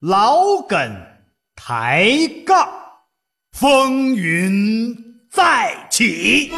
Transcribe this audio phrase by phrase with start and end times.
[0.00, 0.78] 老梗
[1.54, 2.08] 抬
[2.46, 2.66] 杠，
[3.52, 4.96] 风云
[5.30, 6.50] 再起。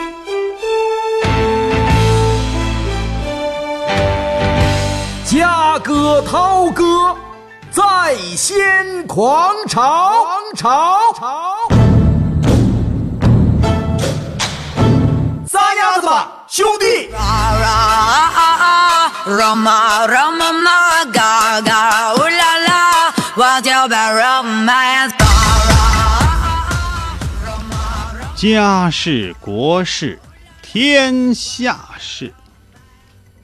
[5.25, 7.17] 嘉哥、涛哥
[7.73, 10.25] 在先狂潮，
[10.57, 11.57] 潮潮。
[15.49, 16.09] 撒丫子，
[16.47, 17.11] 兄弟！
[28.43, 30.19] 家事国事
[30.63, 32.35] 天下事，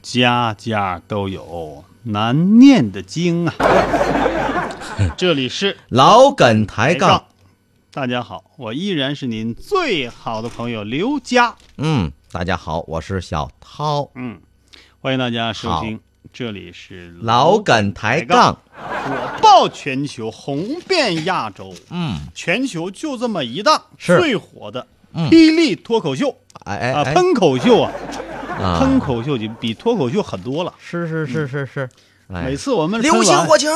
[0.01, 3.53] 家家都有难念的经啊。
[5.15, 7.27] 这里是老梗抬杠，，
[7.93, 11.55] 大家好，我依然是您最好的朋友刘佳。
[11.77, 14.41] 嗯，大家好，我是小涛，嗯，
[14.99, 21.73] 欢迎大家收听，这里是老梗抬杠，火爆全球，红遍亚洲。
[21.89, 24.17] 嗯，全球就这么一档是。
[24.19, 25.29] 最火的嗯。
[25.29, 26.29] 霹雳脱口秀。
[26.29, 27.91] 啊，哎哎哎，喷口秀啊，
[28.59, 28.79] 啊。
[28.79, 30.73] 喷口秀就比脱口秀狠多了。
[30.79, 31.89] 是是是是是，
[32.31, 32.43] 哎。
[32.43, 33.67] 每，次我们流星火球，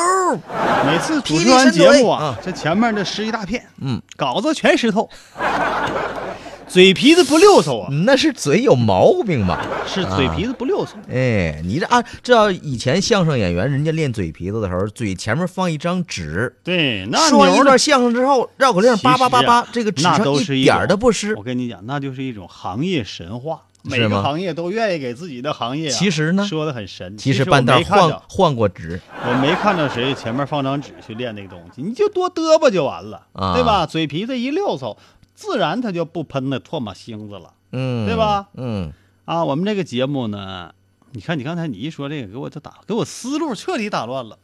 [0.86, 5.10] 每次主持完节目啊啊，这前面这湿一大片，嗯，稿子全湿透，
[6.74, 9.64] 嘴皮子不溜索啊，那是嘴有毛病吧？
[9.86, 10.98] 是嘴皮子不溜索。
[11.08, 21.44] 哎，你这啊，这要以前相声演员人家练嘴皮子的时候，嘴前面放一张纸，对，那说完一，段相声之后，绕口令叭叭叭叭，这个纸上都是一点儿都不湿我。
[21.44, 23.62] 跟你讲，那就是一种行业神话。
[23.84, 27.16] 每个行业都愿意给自己的行业啊，其实呢说的很神。
[27.20, 33.86] 其实半道换换过纸，我没看到谁前面放张纸去练那个东西，你就多嘚吧就完了，啊对吧？
[33.86, 34.98] 嘴皮子一溜嗖，
[35.36, 38.92] 自然他就不喷那唾沫星子了嗯，对吧嗯，
[39.26, 39.44] 啊。
[39.44, 40.74] 我们这个节目呢，
[41.12, 44.38] 你看你刚才你一说这个，给我就打给我思路彻底打乱了。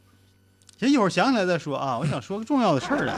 [0.78, 1.98] 行，一会儿想起来再说啊。
[1.98, 3.14] 我想说个重要的事儿来，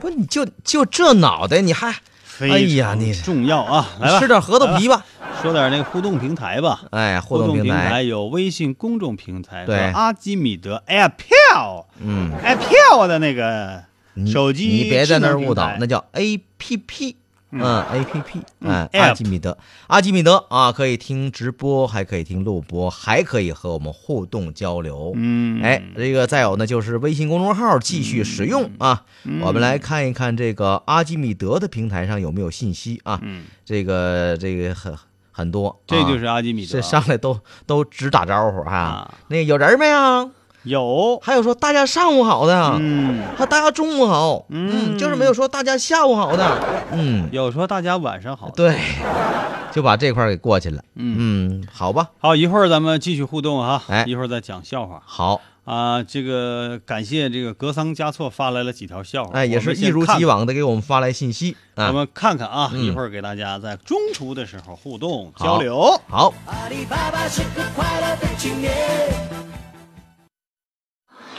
[0.00, 1.94] 不，你就就这脑袋，你还
[2.40, 3.88] 哎呀你重要啊！
[3.98, 5.04] 来吧，吃点核桃皮吧？
[5.40, 6.82] 说点那个互动平台吧。
[6.90, 17.16] 哎，互互动动平台，有微信公众平台，对和阿基米德 AirPal 嗯，AirPal 的那个你手机你别在那儿误导那叫 A P P。
[17.52, 19.56] 嗯，A P P，嗯，阿基米德，
[19.86, 25.12] 阿基米德啊，可以听直播，还可以听录播，还可以和我们互动交流。
[25.14, 29.04] 嗯，哎，这个再有呢，就是微信公众号继续使用啊。
[29.22, 33.20] 嗯我们来看一看这个阿基米德的平台上有没有信息啊？
[33.22, 34.92] 嗯，这个这个很
[35.30, 40.28] 很多，这就啊是阿基米德这上来都都只打招呼哈、啊那个有人没啊？
[40.66, 44.98] 有，还有说大家上午好的，嗯，还大家中午好，嗯。
[44.98, 46.58] 就是没有说大家下午好的，
[46.92, 48.76] 嗯，有说大家晚上好，对，
[49.70, 54.04] 就把这块儿给过去了，嗯，嗯，好吧，好，一会儿咱们继续互动哈，哎。
[54.06, 55.00] 一会儿再讲笑话。
[55.06, 56.02] 好，啊。
[56.02, 61.56] 这个感谢这个格桑嘉措发来了几条笑话，哎，也是一如既往的给我们发来信息。
[61.76, 62.84] 啊，我们看看啊，嗯。
[62.84, 66.00] 一会儿给大家在中途的时候互动交流。
[66.08, 66.32] 好，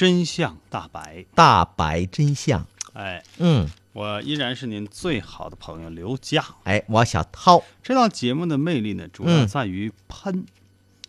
[0.00, 6.42] 真相大白，大白真相，哎，嗯，我依然是您最好的朋友刘佳。
[6.64, 10.46] 哎，我小涛，这档节目的魅力呢，主要嗯在于喷。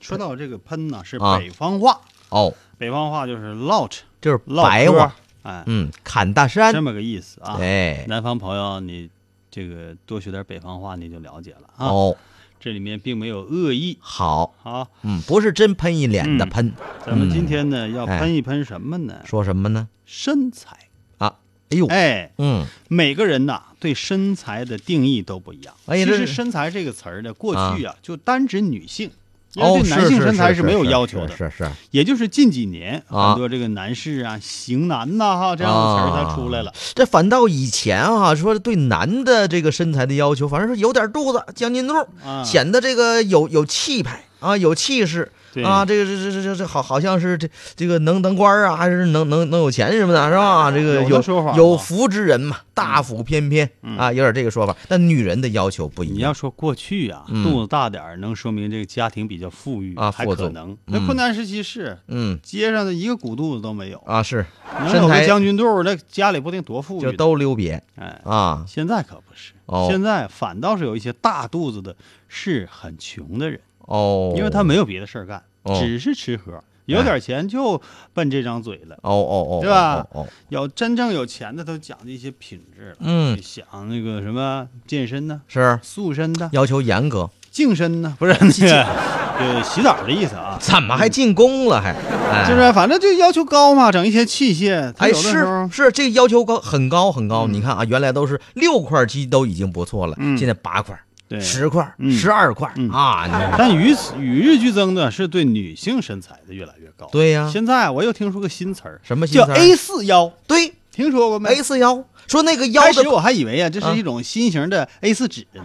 [0.02, 4.70] 说到这个喷呢，是啊北方话，哦，北方话就是唠扯，就是唠嗑。
[4.70, 6.74] 白话，，哎，嗯，砍大山。
[6.74, 7.56] 这，么个意思啊。
[7.62, 9.10] 哎，南方朋友，你
[9.50, 11.88] 这个多学点北方话，你就了解了啊。
[11.88, 12.18] 哦，
[12.62, 13.98] 这里面并没有恶意。
[14.00, 16.50] 好，好，嗯，不是真喷一脸的嗯。
[16.50, 16.72] 喷，
[17.04, 19.16] 咱们嗯今天呢，要哎喷一喷什么呢？
[19.26, 19.90] 说什么呢？
[20.06, 20.78] 身材。
[21.18, 21.36] 啊，
[21.72, 25.74] 哎呦，哎，嗯，每个人呐对身材的定义都不一样。
[25.86, 26.28] 其实“哎呀这是。
[26.28, 27.96] 身材”这个词儿呢，过去啊。
[28.04, 29.10] 就单指女性，
[29.54, 31.36] 因哦，为对男性身材是没有要求的。
[31.36, 36.74] 是是是，也就是近几年啊很多这个男士啊、型男呐哈这样的词儿才出来了。
[36.94, 41.94] 这反倒以前啊，说对男的这个身材的要求，反正是有点肚子，将近肚，
[42.26, 44.24] 啊，显得这个有有气派。
[44.42, 45.32] 啊，有气势
[45.64, 50.70] 啊，这个这这这这这好好像是这这个能当官儿啊，还是能能能有钱什么的，是吧？
[50.72, 54.76] 这个有有说法有福之人嘛，大腹翩翩嗯啊，有点这个说法。
[54.88, 60.76] 但女人的要求不一样，你要说过去啊，嗯肚子大点儿能说明这个家庭比较富裕啊还可能。
[60.86, 64.46] 那嗯困难时期是嗯街上的一个鼓肚子都没有，啊是，
[64.80, 67.12] 能有个将军肚，那家里不定多富裕就。
[67.12, 71.96] 都溜瘪哎，啊，现在可不是，哦现在反倒是有一些大肚子的
[72.28, 73.60] 是很穷的人，
[73.92, 75.78] 哦，因为他没有别的事儿干，哦。
[75.80, 77.82] 只是吃喝，有点钱就
[78.14, 78.96] 奔这张嘴了。
[79.02, 79.96] 哦哦哦，对吧？
[79.96, 83.38] 哦哦，哦要真正有钱的都讲究一些品质了，嗯。
[83.42, 85.80] 想那个什么健身呢、是。
[85.84, 88.36] 塑身的、要求严格，净身呢，不是。
[88.40, 90.58] 那个呃洗澡的意思啊。
[90.62, 91.92] 怎么还进宫了还？
[92.32, 92.48] 哎。
[92.48, 97.46] 就是反正就要求高嘛，整一些器械，他哎，是是，这个要求高很高很高。
[97.48, 97.54] 嗯。
[97.54, 100.38] 你看啊，原来都是六块肌都已经不错了，嗯。
[100.38, 102.12] 现在八块、对十块、嗯。
[102.12, 102.90] 十二块嗯。
[102.90, 103.56] 啊！
[103.58, 107.08] 但与此与日俱增的是对女性身材的越来越高。
[107.12, 107.50] 对呀。
[107.52, 110.74] 现在我又听说个新词儿，什么新叫 A 四腰，对。
[110.92, 115.64] 听说过没 A 四腰，说那个腰的开始我还以为啊，这啊是一种新型的 A 四纸呢。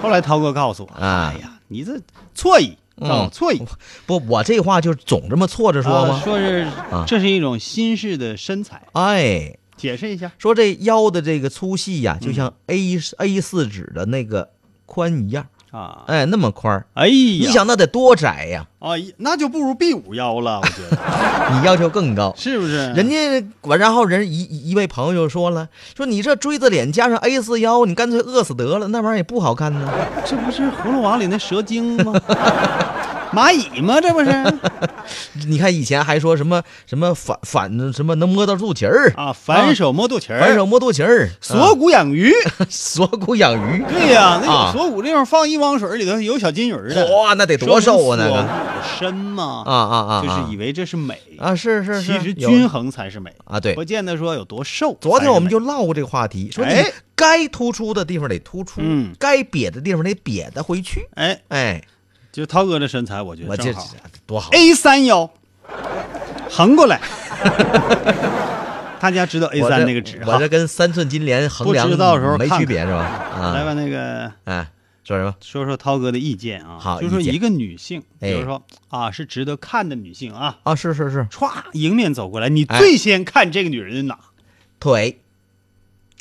[0.00, 1.34] 后来涛哥告诉我，啊。
[1.34, 2.00] 哎呀，你这
[2.32, 2.78] 错意，
[3.32, 3.60] 错意。
[4.06, 6.20] 不，我这话就总这么错着说啊吗？
[6.22, 7.04] 说是啊。
[7.08, 10.30] 这是一种新式的身材，哎，解释一下。
[10.38, 14.48] 说这腰的这个粗细呀，就嗯像 A A 四纸的那个
[14.90, 16.84] 宽一样，啊，哎，那么宽。
[16.94, 18.66] 哎呀，你想那得多窄呀？
[18.80, 20.98] 啊，那就不如 B 五幺了，我觉得
[21.54, 22.34] 你要求更高。
[22.36, 22.92] 是不是？
[22.94, 29.88] 人家我然后人一一一位朋友就说了，说你这锥子脸加上 A 四腰，你干脆饿死得了，那玩意儿也不好看呢。
[30.26, 32.12] 这不是葫芦娃里那蛇精吗？
[33.34, 34.00] 蚂蚁吗？
[34.00, 34.30] 这不是
[35.48, 39.32] 你看以前还说什么什么反反什么能摸到肚脐儿，啊？
[39.32, 42.32] 反手摸肚脐儿，反手摸肚脐儿，锁骨养鱼。
[42.32, 47.06] 啊 锁骨养鱼，对呀，那啊有锁骨地方放一汪水，里头有小金鱼儿的。
[47.16, 48.48] 哇，那得多瘦啊那个
[48.98, 50.22] 深嘛，啊啊啊！
[50.22, 54.96] 就是以为这是美啊是是是，其实均衡才是美啊对不见得说有多瘦。
[55.00, 61.00] 昨天我们就唠过这个话题，说你哎该突出的地方得突出，嗯该瘪的地方得瘪的回去。
[61.16, 61.82] 美哎，哎，
[62.32, 63.88] 就涛哥这身材，我觉我这得正好
[64.26, 65.30] 多好 A 三腰，
[66.50, 67.00] 横过来。
[69.00, 72.98] 大家知道 A 三那个纸哈我这，跟三寸金莲衡量不知道的时候没区别是吧？
[73.00, 74.70] 啊，来吧，那个哎，
[75.02, 75.34] 说什么？
[75.40, 84.18] 说说涛哥的意见啊，好就说一个女性，比哎如说啊是值得看的女性啊，啊，是是是，歘迎面走过来，你哎最先看这个女人的哪？
[84.78, 85.20] 腿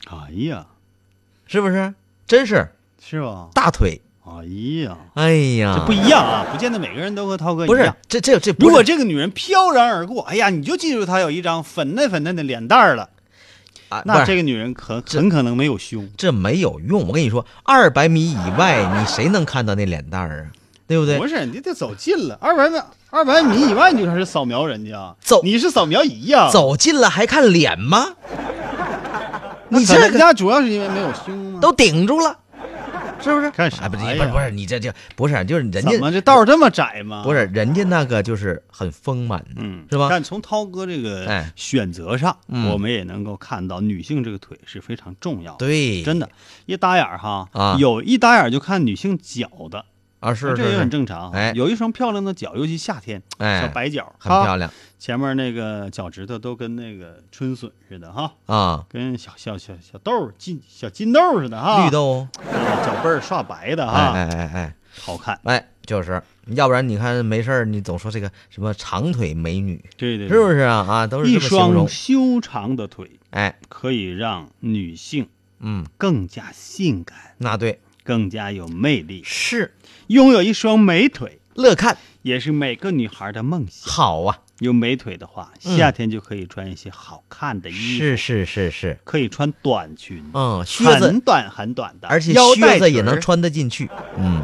[0.09, 0.65] 哎呀，
[1.45, 1.93] 是不是？
[2.25, 2.69] 真是
[3.03, 3.49] 是吧？
[3.53, 4.01] 大腿。
[4.37, 4.45] 哎
[4.85, 7.95] 呀，哎呀，这不一样啊，不见得每个人都和涛哥一样不是样。
[8.07, 13.09] 这这这如果这个女人飘然而过，哎呀，你就记住她有一张粉嫩粉嫩的脸蛋儿了，
[13.89, 16.07] 啊，那这个女人可很可能没有胸。
[16.15, 17.07] 这没有用。
[17.07, 20.57] 我跟你说，二百米以外，你谁能看到那脸蛋儿啊？
[20.87, 21.27] 对不对不？
[21.27, 22.79] 是，你得走近了，二百米
[23.11, 28.07] 二百米以外你就开始扫描人家，走你是扫描仪呀、走近了还看脸吗？
[29.69, 31.59] 你这人家主要是因为没有胸吗？
[31.61, 32.35] 都顶住了，
[33.21, 33.51] 是不是？
[33.51, 37.23] 干啥哎，不是不是不是，你这这不是就是人家怎么家这道这么窄吗？
[37.23, 45.65] 不，是人家那个就是很丰满，嗯，是吧但从涛哥这个哎选择上，嗯我们也能够看到女性这个腿是非常重要的。
[45.65, 46.29] 对，真的，
[46.65, 49.85] 一打眼儿哈，啊有一打眼儿就看女性脚的，
[50.19, 51.31] 啊，是这也很正常。
[51.31, 51.51] 哎。
[51.55, 54.71] 有一双漂亮的脚，尤其夏天，哎小白脚，很漂亮。
[54.97, 65.39] 前面那个脚趾头都跟那个春笋似的哈，啊，跟小小小小豆儿金小金豆儿似的哈，绿豆脚背儿刷白的哎哈，哎哎哎好看。
[65.43, 70.85] 哎，就是，要不然你看没事儿，你总说这个什么长腿美女，对对，是不是啊？
[70.89, 75.29] 啊，都是一双，修长的腿哎，可以让女性
[75.59, 79.21] 嗯，更加性感，那对，更加有魅力。
[79.23, 79.75] 是。
[80.07, 83.93] 拥有一双美腿，乐看，也是每个女孩的梦想。
[83.93, 85.77] 好啊，有美腿的话，嗯。
[85.77, 93.21] 夏天就可以穿一些好看的衣服，是是是是，可以穿短裙，嗯，靴子很，短很短的，而且腰带靴子也能。
[93.21, 93.87] 穿得进去，
[94.17, 94.41] 嗯，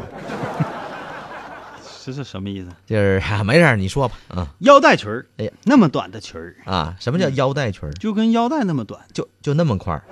[2.06, 2.68] 这是什么意思？
[2.86, 7.92] 就是、啊、没事儿，你说吧，啊腰带裙儿，哎呀那么短的裙儿，啊，什么叫腰带裙儿？
[7.94, 10.04] 就跟腰带那么短，就就那么块儿，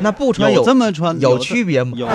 [0.00, 1.92] 那不穿有这么穿有区别吗？
[1.98, 2.08] 有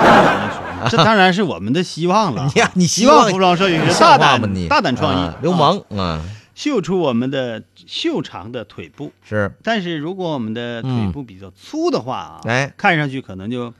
[0.89, 2.50] 这当然是我们的希望了。
[2.55, 6.24] 你呀你希希望服装设计师大像话吗胆你大胆创意啊，流啊氓啊，
[6.55, 9.12] 秀出我们的秀长的腿部。
[9.21, 13.71] 是但是如果我们的腿部比较粗的话啊，嗯哎看上去可能就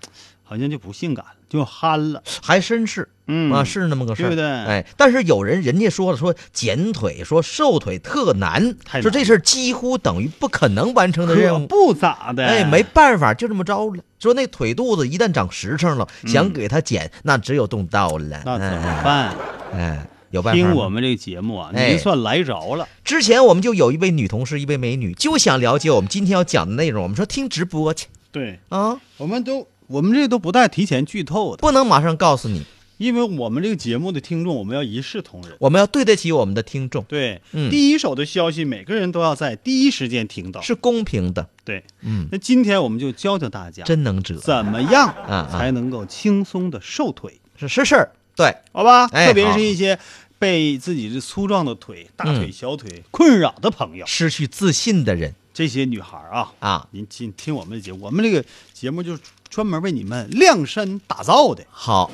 [0.43, 2.23] 好像就不性感了，就憨了。
[2.41, 11.67] 还绅士嗯啊，是那么个事儿，对不对哎，但是有人人家说了，说减腿，说瘦腿特难，说这事儿几乎等于不可能完成的任务。
[11.67, 14.03] 不咋的，哎，没办法，就这么着了。
[14.19, 18.37] 说那腿肚子一旦长实诚了，想给他减，那只有动刀了。
[18.37, 19.03] 嗯那怎么哎？
[19.03, 19.35] 办？
[19.73, 22.87] 哎，有办法听我们这个节目啊，哎您算来着了。
[23.03, 27.03] 之前我们就有一位女同事，一位美女，就想了解我们今天要讲的内容。
[27.03, 32.63] 我们说听直播去对，啊，我们都我们这都不带提前剧透的，不能马上告诉你，
[32.98, 35.51] 因为我们这个节目的听众，我们要一视同仁。
[35.60, 37.72] 我们要对得起我们的听众，对，嗯。
[37.72, 40.62] 第一手的消息，每个人都要在第一时间听到。
[40.62, 45.50] 是公平的，对，嗯，那今天我们就教教大家，真能折，怎么样啊啊。
[45.51, 47.96] 才能够轻松的瘦腿，是是是。
[47.96, 49.08] 儿，对，好吧？
[49.12, 49.98] 哎特别是一些
[50.38, 52.51] 被自己这粗壮的腿、大腿、嗯。
[52.51, 55.34] 小腿困扰的朋友，失去自信的人。
[55.51, 61.65] 这些女孩啊，啊，您听听我们的节目，我们这个节目就是专门为你们量身打造的。
[61.71, 62.11] 好，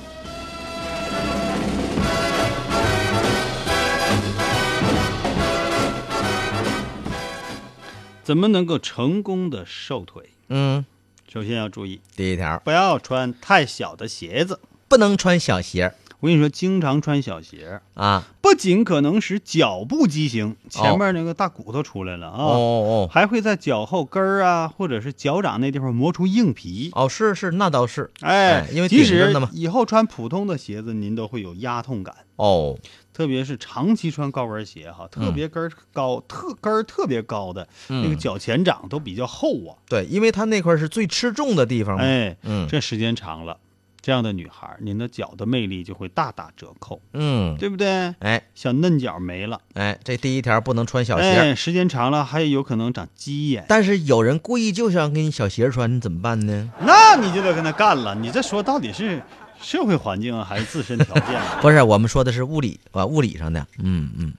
[8.23, 10.29] 怎么能够成功的瘦腿？
[10.47, 10.85] 嗯，
[11.31, 14.59] 首先要注意，第一条，不要穿太小的鞋子。
[14.87, 23.09] 不能穿小鞋儿我跟你说，经常穿小鞋，啊，不仅可能使脚部畸形，前面那个大骨头出来了啊，哦哦。
[23.11, 26.89] 还会在脚后跟儿啊，或者是脚掌那地方磨出硬皮。
[26.93, 32.77] 哦，是是，那倒是，哎哎，因为即使以后穿普通的鞋子，您都会有压痛感，哦，
[33.13, 39.75] 特别是长期穿高跟鞋哈，特别跟儿高、特跟儿特别高的、那个嗯脚前掌都比较厚啊。
[39.87, 42.67] 对，因为它那块儿是最吃重的地方嘛，哎，嗯。
[42.67, 43.57] 这时间长了，
[44.05, 48.13] 这样的女孩儿，您的脚的魅力就会大打折扣，嗯，对不对？
[48.19, 51.23] 哎小嫩脚没了，哎，这第一条不能穿小鞋。
[51.23, 56.71] 哎，时间长了还有可能长鸡眼，但是有人故意就想给你小鞋穿，你怎么办呢？
[56.81, 58.13] 那你就得跟他干了。
[58.13, 59.19] 你这说到底是
[59.59, 61.57] 社会环境啊，还是自身条件啊？
[61.63, 63.65] 不是，我们说的是物理啊，物理上的。
[63.79, 64.31] 嗯嗯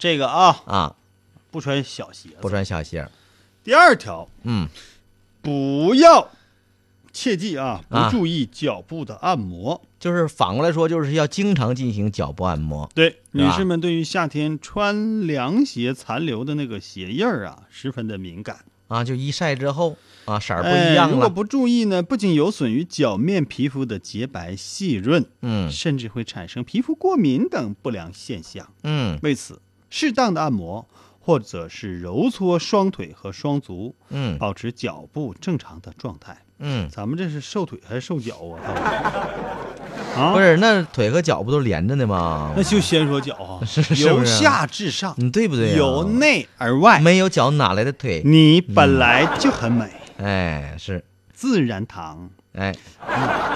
[0.00, 0.96] 这个啊，啊，
[1.52, 2.30] 不穿小鞋。
[2.40, 3.08] 不穿小鞋。
[3.62, 4.66] 第二条，嗯，
[5.40, 6.28] 不要，
[7.12, 9.80] 切记啊，不啊注意脚部的按摩。
[10.00, 12.90] 就是反过来说，就是要经常进行脚部按摩。
[12.94, 18.64] 对，女士们对于夏天穿凉鞋残留的那个鞋印儿啊，十分的敏感。
[18.88, 21.14] 啊，就一晒之后啊，色儿不哎一样了。
[21.14, 28.68] 如果不注意呢，不仅有损于脚面皮肤的洁白细润，嗯甚至会产生皮肤过敏等不良现象。
[28.82, 30.86] 嗯为此，适当的按摩
[31.20, 36.42] 或者是揉搓双腿和双足，嗯保持脚部正常的状态。
[36.64, 38.62] 嗯，咱们这是瘦腿还是瘦脚啊？
[40.16, 42.62] 啊，不，是，那腿和脚不都连着的吗那？
[42.62, 45.76] 就先说脚啊， 是是由下至上，你对不对呀？
[45.76, 48.22] 由内而外，没有脚哪来的腿？
[48.24, 52.30] 你本来就很美，哎，是，自然堂。
[52.54, 52.74] 哎，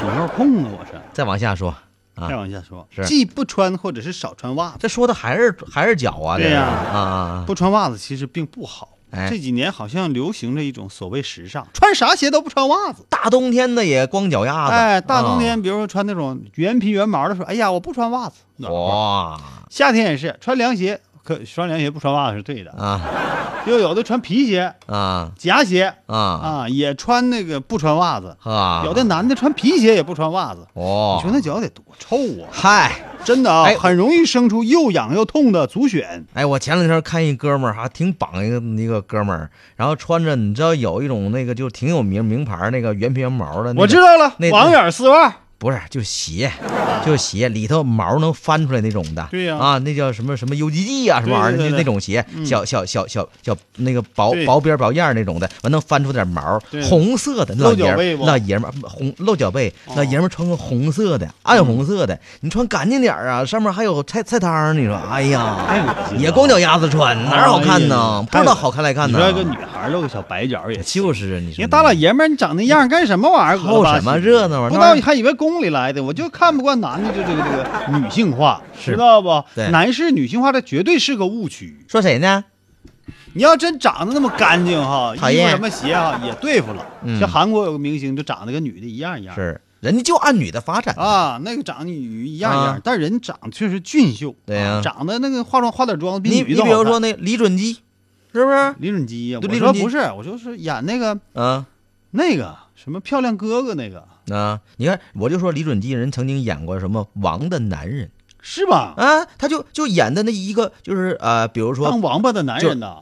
[0.02, 0.70] 有没有空啊？
[0.80, 0.92] 我是。
[1.12, 1.68] 再往下说
[2.14, 6.38] 啊再，往下说，是既不穿或者是少穿袜子，这说的还是还是脚啊？
[6.38, 8.95] 对呀啊啊，不穿袜子其实并不好。
[9.10, 13.04] 哎这几年好像流行着一种所谓时尚，穿啥鞋都不穿袜子。
[13.08, 14.72] 大冬天的也光脚丫子。
[14.72, 18.78] 哎，大冬啊天，比如说穿那种原皮原毛的，说，哎呀，我不穿袜子，暖和。
[18.78, 22.70] 哇夏天也是穿凉鞋，可穿凉鞋不穿袜子是对的。
[22.72, 23.00] 啊
[23.66, 28.36] 又有的穿皮鞋、啊夹鞋啊啊，也穿那个不穿袜子。
[28.44, 28.82] 啊！
[28.84, 32.46] 有的男的穿皮鞋也不穿袜子，哦你，说那脚得多臭啊！
[32.52, 32.92] 嗨，
[33.24, 36.22] 真的啊，哎很容易生出又痒又痛的足癣。
[36.34, 45.38] 哎，我前两天看一哥们儿，还挺绑一个一个哥们儿，然后穿着你知道有一种那个就挺有名名牌那个原皮原毛的、那个，我知道了那，网眼丝袜。
[45.58, 46.50] 不是就鞋，
[47.04, 49.26] 就鞋里头毛能翻出来那种的。
[49.30, 49.56] 对呀。
[49.56, 52.44] 啊，那叫什么什么 UGG 啊，什么玩意儿对对对那那种鞋，嗯。
[52.44, 58.26] 小小小小小那个薄薄边薄样那种的，完能翻出点毛对，红色的露老爷儿脚背不？
[58.26, 59.94] 老爷们儿红露脚背，哦。
[59.96, 65.66] 老爷们儿穿个红色的暗红色的，你穿干净点儿啊，上面还有菜菜汤儿，你说哎呀，
[66.18, 68.28] 也光脚丫子穿，哪好看哎呢呀？
[68.30, 69.18] 不知道好看来看呢。
[69.18, 69.32] 你说。
[69.36, 70.76] 个女孩露个小白脚也。
[70.82, 73.62] 就是啊，你说你大老爷们儿，你长那样干什么玩意儿？
[73.66, 79.44] 凑什么热闹啊不知道还以为宫里来的，我就看不惯男的就这个这个女性化，知道不？
[79.54, 81.78] 对男士女性化这绝对是个误区。
[81.88, 82.44] 说谁呢？
[83.34, 86.84] 你要真长得那么干净哈，衣服什么鞋哈也对付了。
[87.04, 89.34] 嗯像韩国有个明星就长得跟女的一样一样。
[89.34, 90.94] 是人家就按女的发展。
[90.96, 97.74] 啊，那个长得女一样一样，啊但人长得确实俊秀，对呀啊长得那个化妆化点妆比你你比如说那李准基，
[98.32, 98.74] 是不是？
[98.78, 101.66] 李准基呀，我说不是，我就是演那个啊
[102.12, 104.60] 那个什么漂亮哥哥那个，啊！
[104.76, 108.94] 你看，我就说李准基人曾经演过什么《王的男人是吧》？
[109.00, 112.98] 啊，他就就演的那一个就是呃，比如说当王八的男人呐，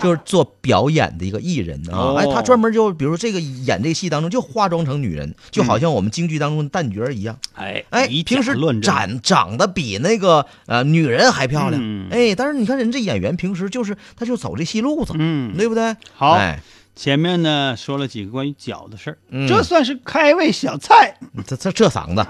[0.00, 7.38] 就是做表演的一个艺人啊，哦哎，他专门就比如说这个演这个戏当中就化妆成女人，就好像我们京剧当中的旦角一样。
[7.54, 15.96] 哎哎，以平时长长得比那个呃女人还漂亮，嗯哎，但是你看人这演员平时就是他就走这戏路子，嗯，对不对？
[16.14, 16.60] 好哎，
[16.96, 19.46] 前面呢说了几个关于脚的事儿，嗯。
[19.46, 21.16] 这算是开胃小菜。
[21.46, 22.26] 这这这嗓子，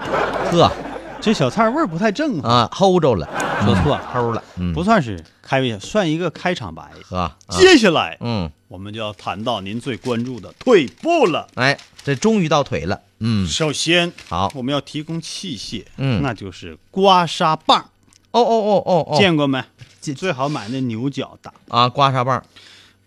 [0.51, 0.71] 呵，
[1.21, 2.49] 这小菜味儿不太正啊。
[2.49, 3.25] 啊，齁着了，
[3.63, 6.83] 说错了齁了，嗯，不算是开玩笑，算一个开场白。
[7.09, 7.37] 呵，啊。
[7.49, 11.47] 接下来嗯，我们就要谈到您最关注的腿部了。
[11.55, 16.21] 哎，这终于到腿了，嗯，首先，好，我们要提供器械，嗯。
[16.21, 17.79] 那就是刮痧棒，
[18.31, 19.63] 哦哦哦哦哦，见过没？
[20.01, 20.13] 见。
[20.13, 22.43] 最好买那牛角的，啊，刮痧棒，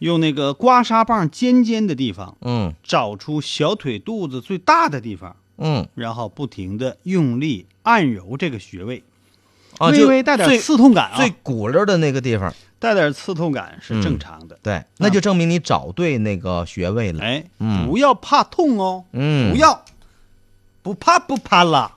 [0.01, 2.75] 用那个刮痧棒尖尖的地方，嗯。
[2.83, 9.03] 找出小腿肚子最大的地方，嗯，然后不停的用力按揉这个穴位，
[9.79, 14.59] 啊，微微带点刺痛感啊，最骨溜的那个地方，带点刺痛感是正常的。
[14.63, 17.87] 对，那就证明你找对那个穴位了，哎，嗯。
[17.87, 19.85] 不要怕痛哦，嗯，不要，
[20.83, 21.93] 不怕不怕啦，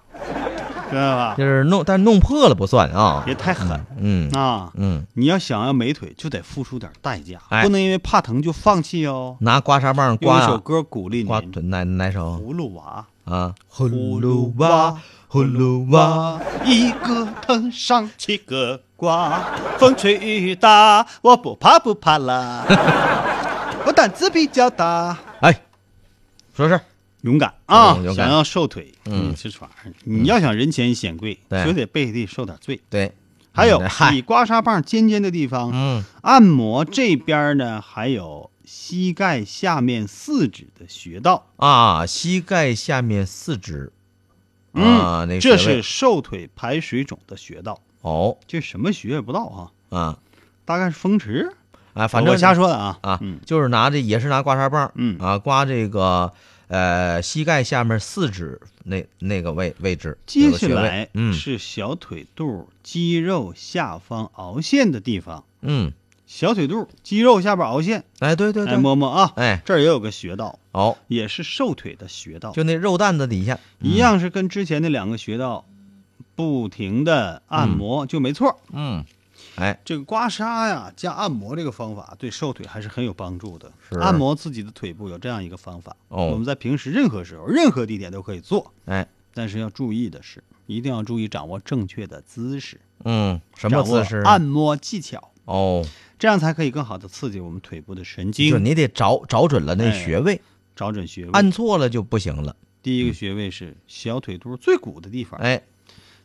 [0.94, 1.36] 知道吧？
[1.38, 3.80] 就是弄，但是弄破了不算啊，别太狠。
[3.98, 4.72] 嗯啊！
[4.76, 7.64] 嗯，你要想要美腿，就得付出点代价，哎。
[7.64, 9.38] 不能因为怕疼就放弃哦。
[9.42, 12.38] 拿刮痧棒用一首歌鼓励你，刮腿哪哪首？
[12.38, 13.54] 葫芦娃，啊？
[13.72, 14.98] 葫芦娃，
[15.30, 19.42] 葫芦娃，一个藤上七个瓜，
[19.78, 22.66] 风吹雨打，我不怕不怕啦，
[23.86, 25.18] 我胆子比较大。
[25.42, 25.62] 哎，
[26.56, 26.82] 说事儿
[27.24, 27.96] 勇敢啊！
[27.98, 28.28] 嗯勇敢。
[28.28, 29.32] 想要瘦腿，嗯。
[29.32, 29.92] 嗯，吃串儿。
[30.04, 32.80] 你要想人前显贵，就得背地受点罪。
[32.90, 33.12] 对，
[33.52, 34.14] 还有嗯嗨。
[34.14, 36.04] 以刮痧棒尖尖的地方，嗯。
[36.22, 41.48] 按摩这边呢，还有膝盖下面四指的穴道。
[41.58, 43.92] 啊，膝盖下面四指，
[44.74, 47.80] 嗯啊，那个这是瘦腿排水肿的穴道。
[48.02, 48.38] 哦。
[48.48, 50.20] 这什么穴也不知道啊，啊。
[50.66, 51.54] 大概是风池。
[51.94, 52.98] 啊，反正我瞎说的啊。
[53.02, 55.18] 啊嗯，就是拿这也是拿刮痧棒，嗯。
[55.20, 56.34] 啊，刮这个
[56.74, 61.32] 呃膝盖下面四指那那个位位置，接下来嗯。
[61.32, 65.44] 是小腿肚肌肉下方凹陷的地方。
[65.62, 65.94] 嗯，
[66.26, 69.62] 小腿肚肌肉下边凹陷，哎对对对，摸摸啊，哎。
[69.64, 73.60] 这儿也有个穴道，哦，也是瘦腿的穴道，就那肉蛋子底下。
[73.80, 75.66] 一，样是跟之前那两个穴道
[76.36, 78.60] 不停的按摩就没错。
[78.72, 79.06] 嗯，
[79.56, 79.80] 哎。
[79.86, 83.72] 这个刮痧呀加按摩这个方法对瘦腿还是很有帮助的。
[83.90, 83.98] 是。
[84.00, 86.28] 按摩自己的腿部有这样一个方法，哦。
[86.28, 89.08] 我们在平时任何时候、任何地点都可以做，哎。
[89.36, 94.18] 但是要注意的是，一定要注意掌握正确的姿势，嗯，什么姿势？
[94.18, 95.84] 按摩技巧，哦，
[96.20, 100.06] 这样才可以更好的刺激我们腿部的神就经，你得找找准了那哎。
[100.06, 100.40] 穴位，
[100.76, 101.32] 找准穴位。
[101.32, 102.56] 按错了就不行了。
[102.84, 105.64] 第一个穴位是小腿肚最鼓的地方，哎，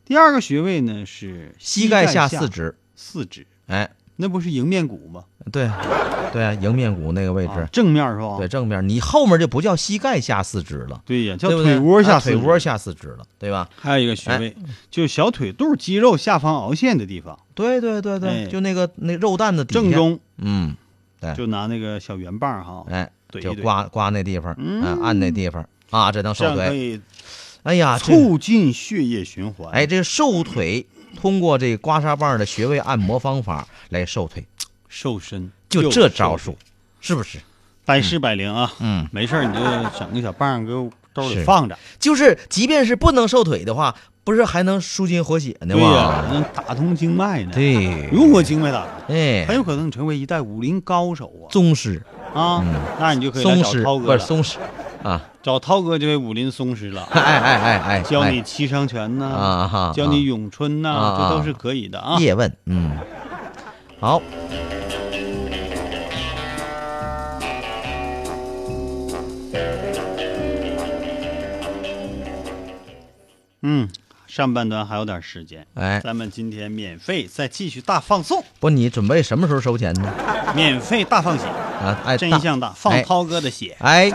[0.05, 5.23] 第二个穴位呢是膝盖下下四指，四指，哎，那不是迎面骨吗？
[5.53, 5.71] 对，
[6.33, 8.37] 对啊，迎面骨那个位置，啊正面是吧？
[8.37, 11.79] 对，正面，你后面就不叫膝盖下四指了，对呀，叫对不对？
[11.79, 12.37] 腿窝下啊四指。
[12.37, 13.69] 腿窝下四指了，对吧？
[13.77, 14.57] 还有一个穴位，
[14.91, 18.47] 就是小腿肚肌肉下方凹陷的地方，对对对对，哎。
[18.47, 19.81] 就那个那肉蛋子底下。
[19.81, 20.19] 正，中。
[20.39, 20.75] 嗯，
[21.21, 23.55] 对，就拿那个小圆棒哈，哎，怼一怼。
[23.55, 24.83] 就刮刮那地方，嗯。
[24.85, 25.65] 嗯，按那地方。
[25.91, 26.65] 啊，这能这瘦腿。
[26.65, 27.01] 样可以
[27.63, 29.71] 哎呀，这促进血液循环。
[29.73, 34.47] 哎，，这个瘦腿通过这刮痧棒的穴位按摩方法来瘦腿，
[34.89, 36.57] 瘦身就这招数，
[37.01, 37.39] 是不是？
[37.85, 38.71] 百试百灵啊！
[38.81, 39.61] 嗯，没事儿你就
[39.99, 43.95] 整个小棒搁兜里放着，就是即便是不能瘦腿的话，
[44.25, 46.29] 不是还能舒筋活血呢吗对呀，吗？
[46.31, 51.49] 能打通经脉呢。，对，如果经脉打通，哎很哎，有可能成为一代武林高手啊！
[51.51, 52.03] 宗师、
[52.35, 52.63] 啊，
[53.01, 54.59] 那你就可以松狮不涛哥了，是松狮
[55.03, 62.17] 啊，找涛哥这位武林松师了， 哎哎哎哎，教你七伤拳呐，啊哈，教你咏春呐，啊这都是可以的啊。
[62.19, 62.93] 叶问，嗯，
[64.01, 64.21] 好，
[73.63, 73.89] 嗯，
[74.27, 80.13] 上半段还有点时间，哎，咱们今天免费再继续大放送，不，你准备什么时候收钱呢？
[80.55, 83.77] 免费大放血，啊，哎，真相大，放哎涛哥的血。
[83.81, 84.11] 哎，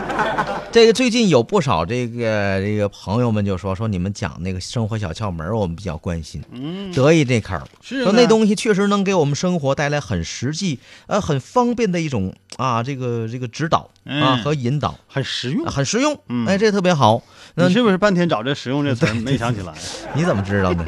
[0.74, 15.70] 这个最近有不少这个这个朋友们就说说你们讲那个生活小窍门儿，我们比较关心，嗯，得意这口说那东西确实能给我们生活带来很实际、呃很方便的一种啊这个这个指导啊嗯和引导，很实用啊。
[15.70, 17.22] 很实用，嗯哎，这特别好。
[17.54, 19.72] 那你是不是半天找这实用这词儿 没想起来？
[20.16, 20.84] 你怎么知道呢？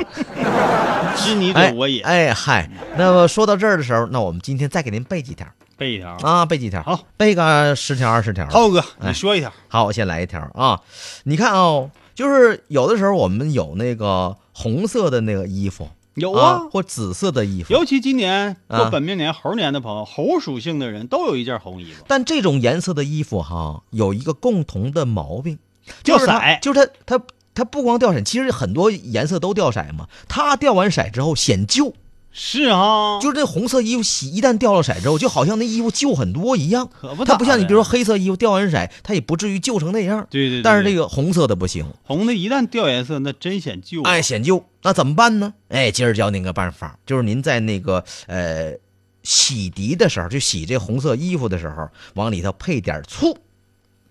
[1.16, 2.00] 知你者哎我也。
[2.00, 2.68] 哎嗨，
[2.98, 8.46] 那么说到这儿的时候，那我们今天再给您背几条背一条，啊，背几条，好，背个十条二十条。
[8.46, 9.52] 涛哥，哎你说一条。
[9.68, 10.80] 好，我先来一条啊！
[11.24, 25.58] 你看哦，就是有的时候我们有那个红色的那个衣服，有啊，或紫色的衣服，尤其今年啊过本命年猴年的朋友，猴属性的人都有一件红衣服，但这种颜色的衣服哈，有一个共同的毛病，
[26.02, 26.58] 掉就是它色。
[26.62, 30.08] 就是它它它不光掉色，其实很多颜色都掉色嘛。
[30.26, 31.92] 它掉完色之后显旧，
[32.38, 36.86] 是啊，就是这红色衣服洗一旦掉了色之后，就好像那衣服旧很多一样。
[36.86, 40.26] 可不它不像你，比如说黑色衣服掉完色，它也不至于旧成那样。
[40.28, 44.10] 对对对但是这个红色的不行，红的一旦掉颜色，那真显旧啊。
[44.10, 44.62] 哎，显旧。
[44.82, 45.54] 那怎么办呢？
[45.68, 48.74] 哎，今儿教您个办法，就是您在那个呃
[49.22, 53.34] 洗涤的时候，就洗这红色衣服的时候，往里头配点醋。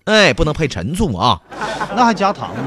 [0.06, 1.42] 哎，不能配陈醋啊！
[1.96, 2.64] 那还加糖吗？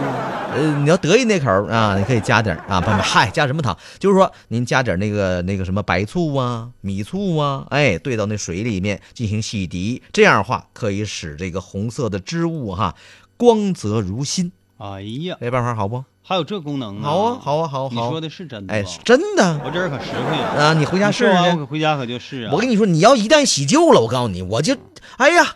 [0.52, 3.76] 呃，你要得意那口儿啊，你可以加点儿啊，不不，嗨，加什么糖？
[4.00, 12.96] 就是说您加点儿那个那个什么白醋啊、米醋啊，哎，兑到那水里面进行洗涤，这样的话可以使这个红色的织物哈
[13.36, 14.50] 光泽如新。
[14.78, 16.04] 哎呀，这办法好不？
[16.24, 17.90] 还有这功能啊，好啊，好啊好啊。
[17.92, 20.56] 你说的是真的哎，是真的我这人可实惠啊！
[20.58, 20.74] 啊！
[20.74, 21.56] 你回家试试。
[21.58, 22.50] 我回家可就试啊！
[22.52, 24.74] 我跟你说，你要一旦洗旧了，我告诉你，我就，
[25.18, 25.54] 哎呀，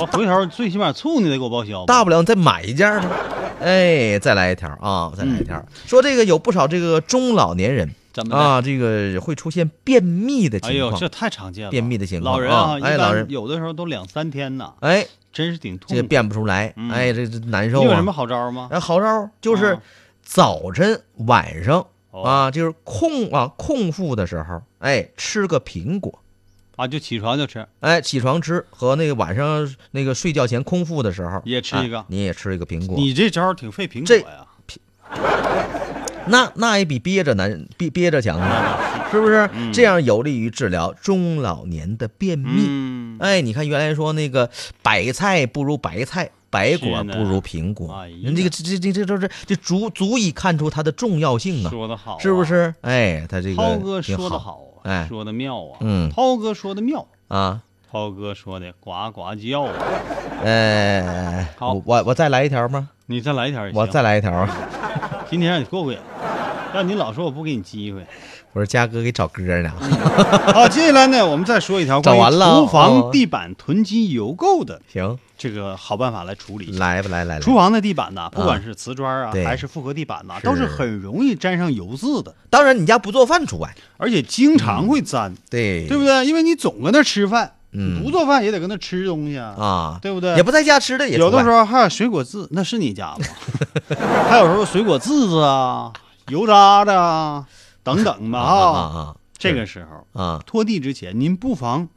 [0.00, 1.84] 我回头最起码醋你得给我报销吧。
[1.86, 3.08] 大不了你再买一件儿呗。
[3.60, 5.64] 哎，再来一条啊，再来一条。
[5.86, 8.36] 说这个有不少这个中老年人怎么？
[8.36, 11.00] 啊，这个会出现便秘的哎呦，情况。
[11.00, 11.70] 这太常见了。
[11.70, 16.08] 便秘的情况老人啊一般哎老人有的时候都两三天呢，哎，真是挺痛这个。
[16.08, 18.12] 便不出来，嗯哎，这这难受啊你有什么。
[18.12, 18.68] 好招吗？
[18.70, 19.82] 哎，好招就是啊
[20.22, 26.20] 早晨、晚上哦啊，就是空啊空腹的时候，哎，吃个苹果。
[26.78, 32.96] 啊，就起床就吃，哎，起床吃和那个晚上那个睡觉前空腹的时候也吃一个哎你也吃一个苹果。
[32.96, 34.46] 你这招儿挺费苹果呀。
[36.26, 39.48] 那那也比憋着难，憋憋着强啊，是不是？
[39.54, 42.66] 嗯这样有利于治疗中老年的便秘。
[42.68, 44.48] 嗯，哎，你看原来说那个
[44.80, 52.74] 白菜不如白菜，白果不如苹果人这个这这这这都是这足足以看出它的重要性啊，说的好啊，是不是？
[52.82, 57.62] 哎，他这个涛哥挺说的好哎说的妙啊，嗯涛哥说的妙，啊。
[57.90, 59.72] 涛哥说的呱呱叫啊，
[60.44, 62.90] 呃，好我我我再来一条吗？
[63.06, 63.66] 你再来一条。
[63.72, 64.48] 我再来一条啊！
[65.30, 65.98] 今天让你过过瘾，
[66.74, 68.06] 让你老说我不给你机会。
[68.52, 69.70] 我说嘉哥给找歌呢。
[70.52, 76.76] 好，接下来呢，我们再说一条关于找完了厨房哦地板囤积油垢的行，这个好办法来处理。
[76.76, 77.40] 来吧，来来来。
[77.40, 83.74] 厨房的地板呐，不管是瓷砖啊，对还是复合地板呐，都是很容易沾上油渍的，当然，你家不做饭除外。
[83.96, 86.26] 而且经常会沾，对，对不对？
[86.26, 87.52] 因为你总搁那吃饭，
[88.02, 90.34] 不做饭也得搁那吃东西啊，啊，对不对？
[90.36, 93.24] 也不在家吃的也有的时候候还有水果渍，那是你家吗？
[94.28, 95.92] 还有时候水果渍子啊、
[96.28, 97.46] 油渣子啊
[97.82, 98.40] 等等吧。
[98.40, 101.88] 啊这个时候啊，拖地之前，您不妨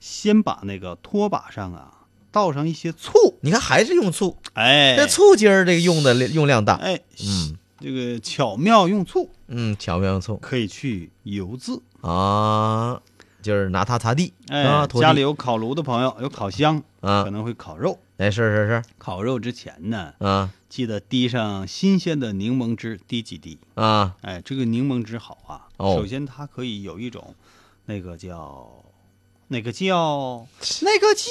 [0.00, 1.88] 先把那个拖把上啊
[2.30, 6.74] 倒上一些醋，你看还是用醋，哎，这醋今儿这个用的用量大。
[6.74, 11.82] 哎，嗯这个巧妙用醋嗯，巧妙用醋可以去油渍。
[12.00, 13.00] 啊，
[13.42, 17.98] 就是拿它擦地哎，啊，家里有烤炉的朋友，有烤箱，啊可能会烤肉。
[18.16, 23.58] 哎，是是是烤肉之前呢，啊记得滴上新鲜的柠檬汁，滴几滴。
[23.74, 25.68] 啊哎，这个柠檬汁好啊。
[25.76, 27.34] 哦首先它可以有一种，
[27.84, 28.82] 那个叫，
[29.48, 30.46] 那个叫，
[30.82, 31.22] 那个叫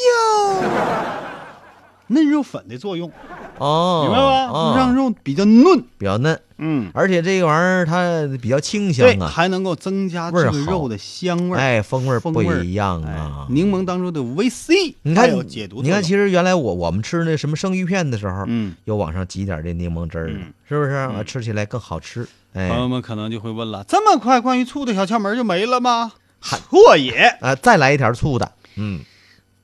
[2.08, 3.12] 嫩肉粉的作用，
[3.58, 4.52] 哦，明白吧？
[4.52, 5.84] 啊让肉比较嫩。
[5.98, 11.60] 比较嫩，嗯，而且这个玩意儿它比较清香对，啊，还能够增加味儿好这个肉的香味儿。
[11.60, 13.48] 哎，风味儿不味儿一样哎啊。
[13.50, 15.82] 柠檬当中的维 C，你看有解毒。
[15.82, 20.92] 你看，其实原来我我们吃那什么生鱼片的时候，嗯，又往上挤点这柠檬汁儿，嗯是不是？
[20.92, 22.28] 啊嗯吃起来更好吃。
[22.54, 26.14] 朋友哎，们可能就会问了：这么快，关于醋的小窍门就没了吗？
[26.46, 27.14] 错也。
[27.42, 29.02] 啊，再来一条醋的，嗯。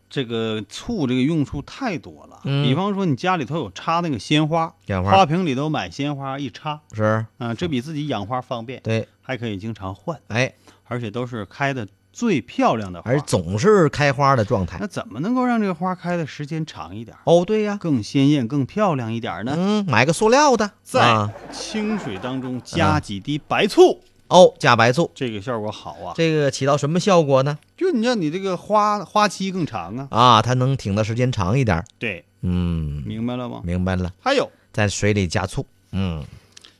[0.09, 2.65] 这个醋这个用处太多了，嗯。
[2.65, 5.09] 比方说你家里头有插那个鲜花，鲜花。
[5.09, 13.09] 花瓶里头买鲜花一插，是，啊、这比自己养花方便，对，还可以经常换，哎，而且都是开的最漂亮的花。
[13.09, 14.79] 而总是开花的状态。
[14.81, 14.87] 那。
[14.87, 19.55] 怎么能够让这个花开的时间长一点，哦，对呀，更鲜艳、更漂亮一点呢？
[19.57, 21.31] 嗯，买个塑料的，在啊。
[21.53, 26.13] 清水当中加几滴白醋，哦，加白醋，这个效果好啊！
[26.15, 27.59] 这个起到什么效果呢？
[27.75, 30.07] 就你让你这个花花期更长啊。
[30.09, 31.83] 啊，它能挺的时间长一点。
[31.99, 33.61] 对，嗯，明白了吗？
[33.65, 35.65] 明白了，还有在水里加醋。
[35.91, 36.23] 嗯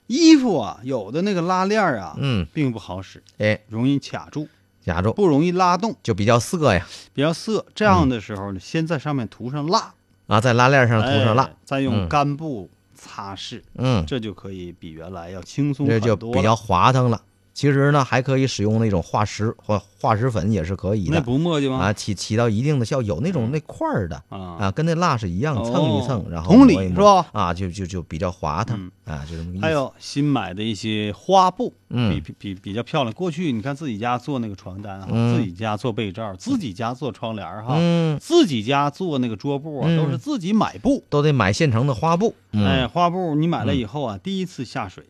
[0.08, 4.48] 衣服啊，有的那个拉链啊，嗯，并不好使，哎，容易卡住，
[4.86, 6.88] 卡住不容易拉动，就比较涩呀。
[7.14, 7.66] 比较涩。
[7.76, 9.94] 这样的时候呢，先在上面涂上蜡，
[10.28, 17.22] 啊，在拉链上涂上蜡哎，再用嗯干布擦拭，嗯，这就可以比原来要轻松这很多比较滑腾了。
[17.54, 21.78] 其实呢，还可以使用那种化石或化石粉也是可以的那不磨叽吗？
[21.78, 23.02] 啊，起起到一定的效。
[23.02, 29.62] 有那种那块儿的啊啊，跟那蜡是一样，哦蹭一蹭，然后同理是吧啊，就就就比较滑烫啊，就这么意思。
[29.62, 33.14] 还有新买的一些花布，嗯比比比比较漂亮。
[33.14, 41.04] 过去你看自己家做那个床单哈，嗯自己家做被罩，自己家做窗帘哈，嗯，自己家做那个桌布啊，嗯都是自己买布。
[41.10, 42.34] 都得买现成的花布。
[42.54, 45.04] 嗯哎，花布你买了以后啊，第一次下水，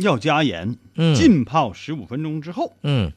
[0.00, 1.14] 要加盐，嗯。
[1.14, 3.12] 浸泡十五分钟之后嗯。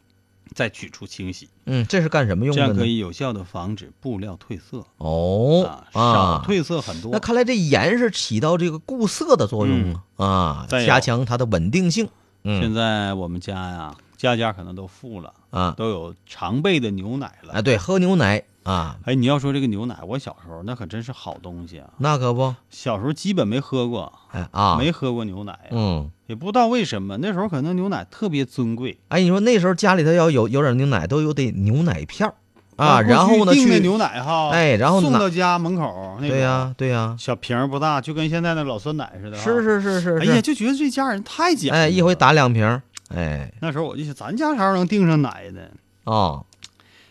[0.54, 2.68] 再取出清洗，嗯，这是干什么用的这？
[2.68, 4.86] 样可以有效的防止布料褪色。
[4.98, 7.12] 哦啊，少褪色很多。
[7.12, 12.06] 那看来这盐是起到这个固色的作用啊，啊，加强它的稳定性。
[12.44, 17.54] 现嗯在我们家呀，家家可能都富了，啊，都有常备的牛奶了。
[17.54, 21.90] 哎，对，喝牛奶啊，哎，你要说这个牛奶，我小时候那可真是好东西啊！
[22.00, 29.00] 那可不，小时候基本没喝过，哎啊，没喝过牛奶呀，嗯，也不知道为什么那时候可能牛奶特别尊贵。
[29.10, 32.34] 哎，你说那时候家里头要有有点牛奶，都有得牛奶片儿
[32.76, 39.44] 啊，然后呢去牛奶哈，哎然后送到家门口对呀对呀，小瓶儿不大，就跟现在那老酸奶似的哈。
[39.44, 41.78] 是是是是哎呀，就觉得这家人太讲究了。
[41.78, 43.52] 哎，一回打两瓶儿，哎。
[43.62, 45.62] 那时候我就想，咱家啥时候能订上奶呢？
[46.04, 46.46] 哦，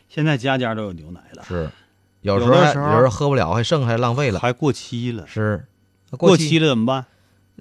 [0.08, 1.70] 现在家家都有牛奶了，是，
[2.20, 5.26] 有时候有的时候喝不了，还剩还浪费了，还过期了。
[5.26, 5.64] 是。
[6.18, 7.06] 过期期了怎么办？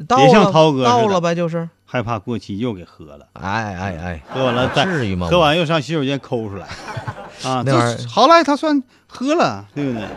[0.08, 5.28] 到别像涛哥到了呗，就是，害怕过期又给喝了，哎哎哎，喝完了再至于吗？
[5.30, 6.66] 喝完又上洗手间抠出来，
[7.44, 10.08] 啊，那玩意儿好赖他算喝了，对不对？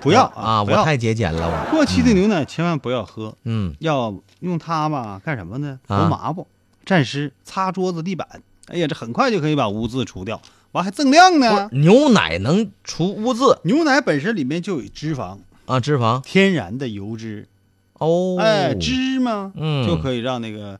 [0.00, 3.74] 不要啊，我太节俭了，我，过期的牛奶千万不要喝，嗯。
[3.80, 5.78] 要用它吧干什么呢？
[5.88, 6.08] 啊。
[6.08, 6.48] 磨抹布、
[6.90, 8.26] 蘸湿、擦桌子、地板。
[8.66, 10.40] 哎呀，这很快就可以把污渍除掉，
[10.72, 11.68] 完还锃亮呢。
[11.72, 17.48] 牛奶能除污渍牛奶本身里面就有脂肪，啊，脂肪天然的油脂，
[17.94, 20.78] 哦，哎，脂嘛，嗯就可以让那个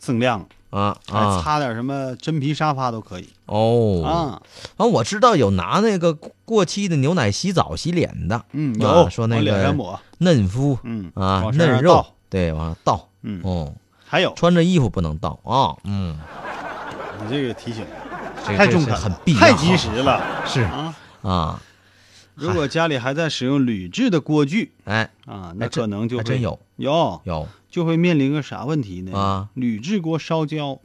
[0.00, 4.42] 锃亮，啊哎，啊擦点什么真皮沙发都可以哦啊。
[4.76, 9.72] 啊，我知道有拿那个过期的牛奶洗澡洗脸的，嗯，啊有说那个
[10.18, 13.72] 嫩肤嗯啊嫩肉，对，往上倒，嗯，哦，
[14.14, 14.32] 还有。
[14.36, 16.16] 穿着衣服不能倒啊，嗯，
[17.20, 17.84] 你这个提醒。
[18.44, 20.22] 太中肯了，很必要，太及时了。
[20.46, 20.60] 是。
[20.60, 20.94] 啊！
[21.22, 21.60] 啊，
[22.36, 26.60] 如果家里还在使用铝制的锅具哎，啊，那可能就会还真有。
[26.76, 27.20] 有。
[27.24, 27.48] 有。
[27.68, 29.18] 就会面临个啥问题呢？
[29.18, 30.78] 啊，铝制锅烧焦、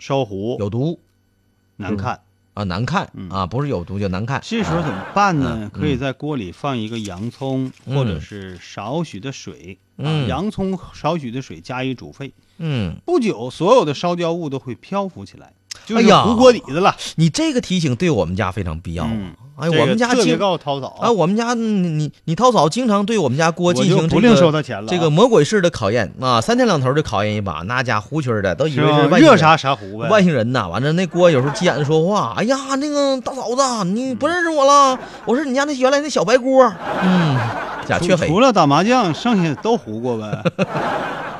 [0.00, 0.56] 烧糊。
[0.58, 0.98] 有毒。
[1.76, 2.22] 难看。
[2.54, 3.08] 啊，难看。
[3.14, 3.30] 嗯。
[3.30, 5.58] 啊，不是有毒就难看，这时候怎么办呢？
[5.60, 5.70] 嗯？
[5.70, 7.94] 可以在锅里放一个洋葱，嗯。
[7.94, 9.78] 或者是少许的水。
[10.26, 15.52] 洋葱少许的水加以煮沸，嗯，不久所有的烧焦物都会漂浮起来，
[15.86, 16.94] 就是哎呀糊锅底子了。
[17.16, 24.90] 你这个提醒对我们家非常必要啊嗯，哎，我们家特别经告诉涛嫂啊，我们家你你你涛嫂经常对我们家锅进行这就不另收个他钱了啊。
[24.90, 30.08] 这个魔鬼式的考验啊，三天两头就考验一把，那家胡群儿的都以为是外星人热啥啥糊呗。
[30.08, 34.98] 外星人呐，完了那锅有时候急眼的说话，哎呀，那个大嫂子，你不认识我了？
[35.26, 37.36] 我是你家那原来那小白锅，嗯，
[37.86, 40.42] 假除缺黑除，了打麻将，剩下都糊过呗。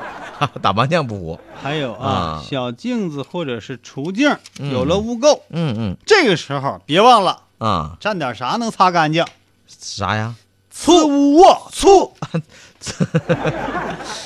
[0.61, 4.71] 打麻将不糊，还有啊啊，小镜子或者是厨镜嗯。
[4.71, 5.97] 有了污垢，嗯嗯。
[6.05, 9.25] 这个时候别忘了啊，蘸点啥能擦干净？
[9.67, 10.35] 啥呀？
[10.69, 12.13] 醋啊， 醋，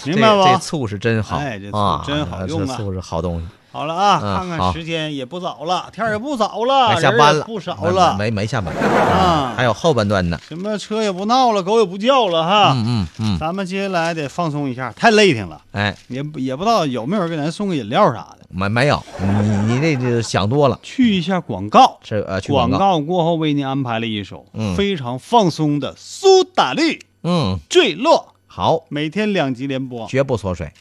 [0.05, 0.57] 明白不这？
[0.57, 2.65] 醋是真好，哎这醋啊，真好用啊。
[2.67, 3.47] 这醋是好东西。
[3.71, 4.73] 好了啊，嗯看看好。
[4.73, 8.73] 时间也不早了，天儿也不早了，该下人班了，不少了，没没下班。
[8.75, 9.53] 啊。
[9.55, 10.39] 还有后半段呢。
[10.47, 12.73] 什么车也不闹了，狗也不叫了哈。
[12.73, 18.39] 嗯嗯嗯，咱们接下来得放松一下，太累挺了，哎，也不也不知道有没有人给咱送个饮料啥的。
[18.49, 20.79] 没没有，你你这就想多了。
[20.81, 24.75] 去一下广告，这呃，去广告，告过后为您安排了一首嗯。
[24.75, 30.07] 非常放松的苏打绿《嗯，坠落》，好，每天两集连播。
[30.07, 30.71] 绝不缩水。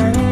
[0.00, 0.29] 换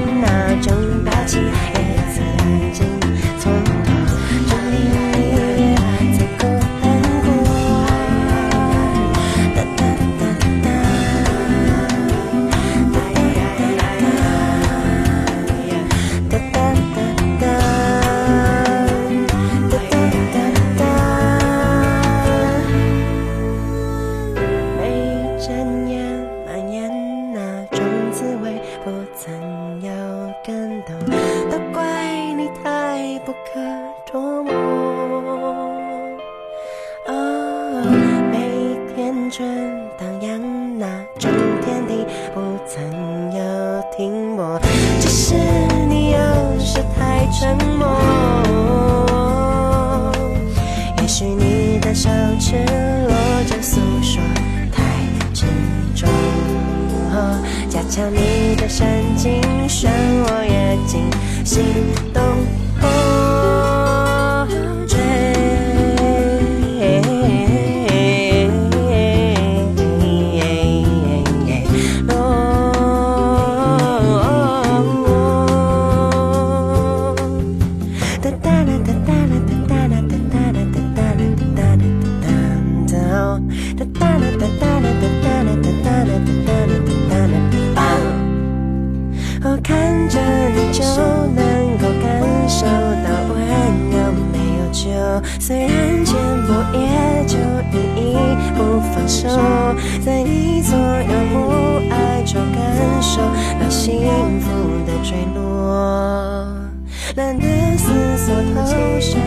[100.63, 103.21] 左右不爱就感受
[103.59, 104.49] 那幸福
[104.87, 106.69] 的坠落。
[107.17, 109.21] 懒得思索投身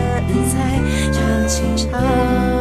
[0.48, 2.51] 在长情长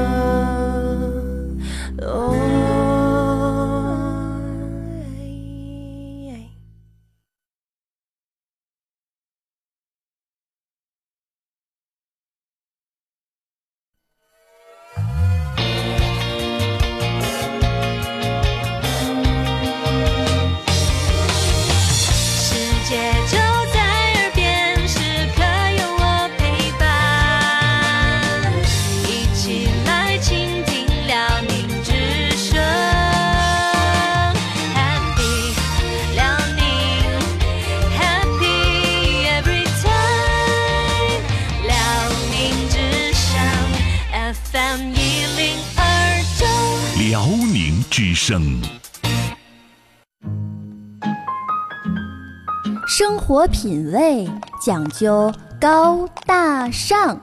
[53.32, 54.30] 活品味
[54.62, 57.18] 讲究高大上，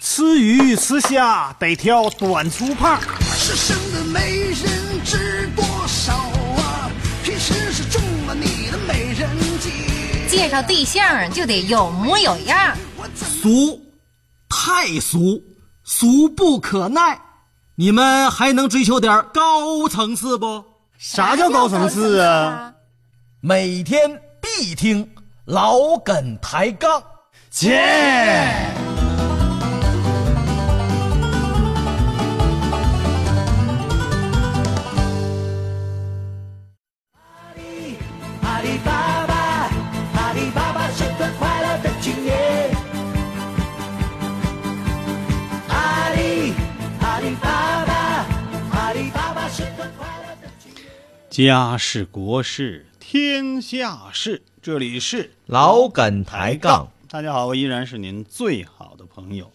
[0.00, 6.88] 吃鱼吃虾得挑短粗胖，世上的美人知多少啊？
[7.24, 9.28] 平时是中了你的美人
[9.58, 9.72] 计。
[10.28, 12.72] 介绍对象就得有模有样。
[13.16, 13.82] 俗，
[14.48, 15.42] 太俗，
[15.82, 17.20] 俗不可耐。
[17.74, 20.64] 你们还能追求点高层次不？
[20.96, 22.72] 啥叫高层次啊？
[23.40, 24.22] 每天
[24.58, 25.08] 必听
[25.44, 27.02] 老梗抬杠，
[27.50, 27.78] 切！
[38.42, 39.34] 阿里巴巴，
[40.14, 42.36] 阿里巴巴是个快乐的青年。
[45.68, 46.52] 阿里，
[47.00, 48.26] 阿里巴巴，
[48.78, 50.84] 阿里巴巴是个快乐的青年。
[51.30, 56.92] 家事国事天下事，这里是老梗抬杠。
[57.08, 59.50] 大家好，我依然是您最好的朋友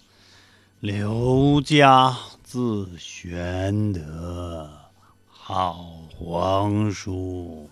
[0.82, 4.70] 刘家，自玄德，
[5.30, 7.70] 好皇叔。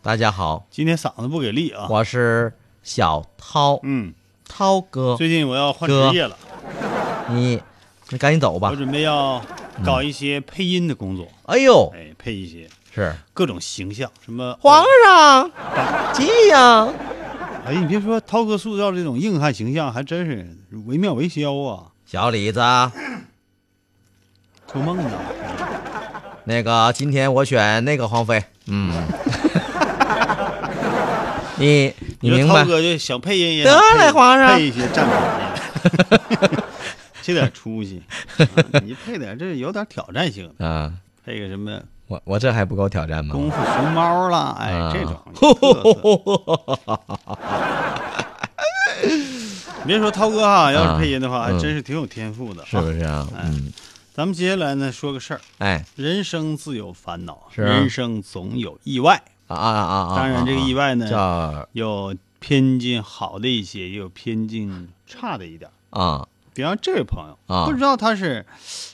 [0.00, 1.86] 大家好，今天嗓子不给力啊！
[1.90, 4.14] 我是小涛，嗯，
[4.48, 6.38] 涛哥，最近我要换职业了，
[7.28, 7.60] 你
[8.08, 8.70] 你赶紧走吧。
[8.70, 8.76] 我。
[8.76, 9.44] 准备要
[9.84, 13.14] 搞一些配音的工作，哎呦，哎，配一些是。
[13.32, 15.50] 各种形象，什么皇上，
[16.12, 16.94] 吉祥。
[17.66, 21.86] 哎，你别说，涛哥塑造这种硬汉形象，还真是惟妙惟肖啊！
[22.04, 22.60] 小李子，
[24.66, 25.10] 做梦呢，
[26.44, 28.92] 那个今天我选那个皇妃，嗯，
[31.56, 32.62] 你你明白。
[32.62, 32.66] 涛？
[32.66, 34.56] 哥就想配音也得嘞皇上。
[34.56, 35.18] 配一些占便
[36.52, 36.56] 宜，
[37.22, 38.02] 这点出息，
[38.36, 38.46] 啊
[38.82, 40.92] 你配点这有点挑战性的， 啊，
[41.24, 43.32] 配个什么我我这还不够挑战吗？
[43.34, 45.16] 功夫熊猫啦，哎，啊这种
[49.86, 52.90] 别说涛哥哈，要是配音的话，啊还真是挺有天赋的，是不？
[52.92, 53.28] 是啊？
[53.36, 53.70] 哎嗯，
[54.14, 59.22] 咱们接下来呢，说个事儿，哎，人生自有烦恼，是啊人生总有意外。
[59.46, 60.16] 啊啊啊啊！
[60.16, 65.70] 当然，这个意外呢，叫有偏近好的一些，也有偏近差的一点。
[65.90, 68.46] 啊，比方这位朋友，啊不知道他是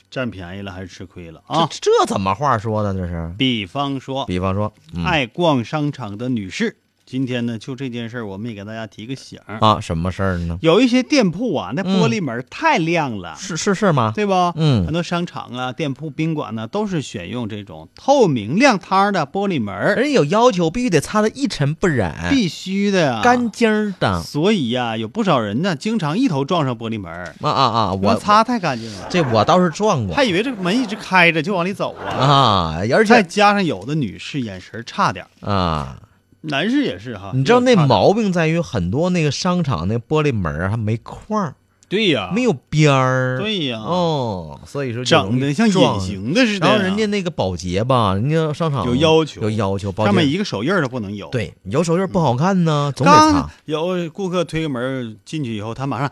[0.09, 1.67] 占便宜了还是吃亏了啊？
[1.69, 2.93] 这这怎么话说的？
[2.93, 3.33] 这是？
[3.37, 6.75] 比方说，比方说，嗯爱逛商场的女士，
[7.11, 9.57] 今天呢，就这件事儿，我们也给大家提个醒儿。
[9.59, 10.57] 啊，什么事儿呢？
[10.61, 14.13] 有一些店铺啊，那玻璃门太亮了，是是是吗？
[14.15, 14.31] 对不？
[14.55, 24.23] 嗯很多商场啊、店铺、宾馆呢，都是选用这种透明亮堂的玻璃门儿，人有要求，必须得擦得一尘不染，必须的呀，干净儿的。
[24.23, 27.93] 所以呀、有不少人呢，经常一头撞上玻璃门，啊啊啊！
[27.93, 32.07] 我我擦太干净了，这我倒是撞过还以为这个门一直开着就往里走啊。
[32.07, 35.97] 啊，而且再且加上有的女士眼神差点儿，啊，
[36.41, 37.31] 男士也是哈。
[37.33, 41.55] 你知道那毛病在于很多那个商场那玻璃门儿它没框儿，
[41.87, 43.37] 对呀，没有边儿。
[43.39, 46.73] 对呀哦，所以说整的像隐形的似的呀。
[46.73, 56.11] 然后人家那个保洁吧，人家商场有要求有要求，保洁上面一个手印都不能有。，对有手印不好看呢，总得擦有顾客推个门进去以后，他马上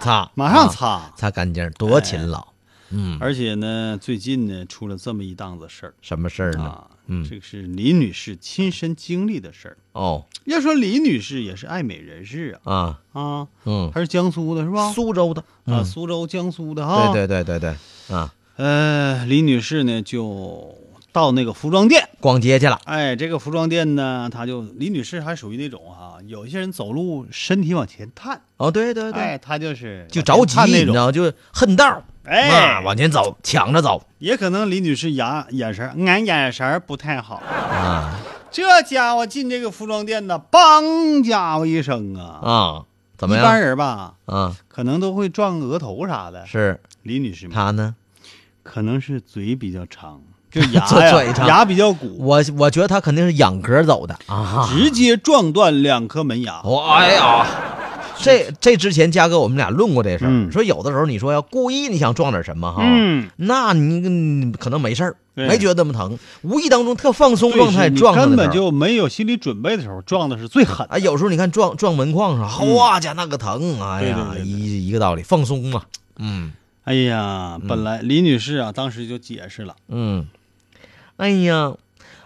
[0.00, 1.12] 擦，马上啊擦。
[1.16, 2.46] 擦干净，多勤劳。
[2.90, 6.84] 嗯，而且呢，最近呢出了这么一档子事儿什么事儿呢？
[7.02, 7.24] 啊，嗯。
[7.28, 9.76] 这个是李女士亲身经历的事儿。
[9.92, 10.24] 哦。
[10.44, 12.72] 要说李女士也是爱美人士啊。
[12.72, 14.92] 啊，啊，嗯，她是江苏的是吧？
[14.92, 15.40] 苏州的。
[15.40, 15.46] 啊，
[15.80, 15.84] 嗯。
[15.84, 17.12] 苏州、江苏的哈。
[17.12, 17.74] 对对对对
[18.08, 18.16] 对。
[18.16, 20.76] 啊，呃，李女士呢就
[21.12, 22.80] 到那个服装店，逛街去了。
[22.84, 30.88] 哎，这个服装店呢，她就李女士还属于那种哈、有一些人走路身体往前探，哦，对对对，哎，她就是就着急，探那种。
[30.88, 37.36] 你知道，就恨道，哎啊往前走，抢着走也可能李女士眼眼神，俺眼神不太好。
[37.36, 38.20] 啊
[38.50, 42.38] 这家伙进这个服装店呢，梆家伙一声啊！
[42.42, 42.84] 啊，
[43.16, 43.60] 怎么样一般？
[43.62, 46.44] 人吧，啊，可能都会撞额头啥的。
[46.46, 47.94] 是李女士嘛，他呢？
[48.62, 50.20] 可能是嘴比较长，
[50.52, 54.68] 就 牙呀，牙比较鼓，我我觉得他肯定是仰格走的啊。
[54.70, 56.60] 直接撞断两颗门牙。
[56.62, 57.46] 我哎呀，
[58.18, 60.52] 这这之前嘉哥我们俩论过这事儿，嗯。
[60.52, 70.86] 说有的时候你说要故意你想撞点什么哈，嗯，那你嗯可能没事儿，没觉得那么疼，无意当中特放松状态撞根本就没有心理准备的时候，撞的是最狠。
[70.90, 72.74] 啊，有时候你看撞撞门框上，嗯。
[72.76, 75.82] 哗家那个疼，哎呀，对对对对一一个道理，放松嘛，
[76.18, 76.52] 嗯。
[76.84, 80.26] 哎呀，本来李女士啊，当时就解释了，嗯，
[81.16, 81.72] 哎呀。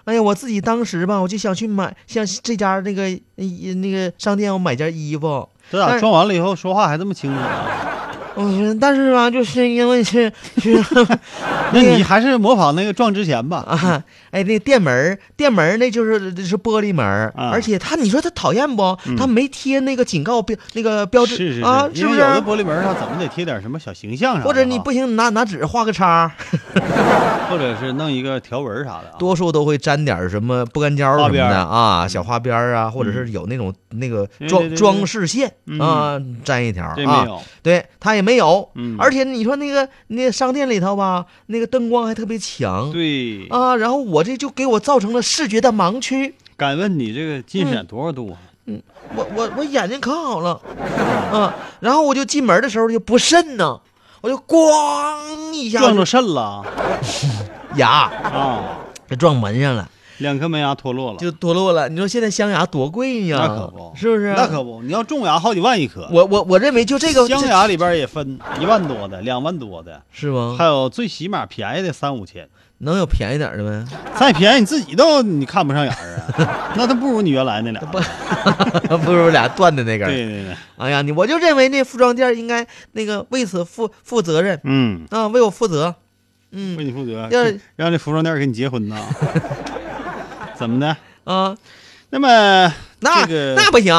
[0.04, 3.02] 哎呀，我自己当时吧，我就想去买，像这家那个
[3.34, 8.12] 呃那个商店，我买件衣服，这咋撞完了以后说话还这么清楚啊？
[8.36, 10.80] 嗯，但是吧，就是因为是是，
[11.74, 13.64] 那你还是模仿那个撞之前吧。
[13.66, 14.04] 啊，
[14.36, 17.02] 哎，那店门儿店门儿那就是是玻璃门
[17.36, 18.94] 而且他你说他讨厌不？
[19.16, 22.20] 他没贴那个警告标那个标志是是啊，是不是？
[22.20, 26.30] 为有的玻璃门上怎么得贴点什么小形象啊，或者你不行，拿拿纸画个叉，
[27.48, 29.16] 或者是弄一个条纹啥的啊。
[29.18, 37.26] 多数都会粘点什么不干胶什么的啊，小花边儿啊，或者是有那种那个装装饰线嗯啊，粘一条啊。
[37.62, 43.46] 对他也没有，嗯而且你说那个那个商店里头吧，那个灯光还特别强，对。
[43.48, 46.34] 啊，然后我这就给我造成了视觉的盲区。
[46.58, 48.36] 敢问你这个近视眼多少度啊？
[48.68, 48.82] 嗯
[49.14, 50.60] 我我我眼睛可好了，
[51.32, 53.80] 啊，然后我就进门的时候就不慎呢，
[54.20, 56.66] 我就咣一下撞着肾了
[57.76, 58.78] 牙啊！
[59.08, 61.88] 就撞门上了，两颗门牙脱落了，就脱落了。
[61.88, 63.36] 你说现在镶牙多贵呀？
[63.38, 64.34] 那可不，是不是？
[64.34, 66.08] 那可不，你要种牙好几万一颗。
[66.10, 70.64] 我我我认为就这个镶牙里边也分一万多的、两万多的，是吗还？
[70.64, 72.48] 有最起码便宜的三五千，
[72.78, 73.84] 能有便宜点的呗？
[74.18, 77.80] 再便宜你自己都你看不上眼儿啊， 那都不如你原来那俩。
[77.82, 80.10] 不不如俩断的那根儿。
[80.10, 85.94] 对对对，哎呀，你我就认为那服装店应该那个为此负负责任嗯，啊，为我负责。
[86.52, 87.42] 嗯为嗯你负责要，
[87.76, 88.96] 让那服装店给你结婚呐？
[90.54, 90.96] 怎么的？
[91.24, 91.56] 啊，
[92.10, 93.92] 那么那这个那不行。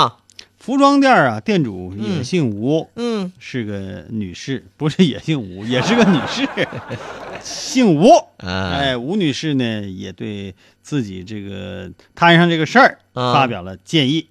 [0.68, 6.46] 服装店啊，店主也姓吴，嗯，是个女士，不是也姓吴，也是个女士，
[7.42, 8.10] 姓吴。
[8.40, 14.28] 啊哎，吴女士呢，也对自己这个摊上这个事儿啊发表了建议。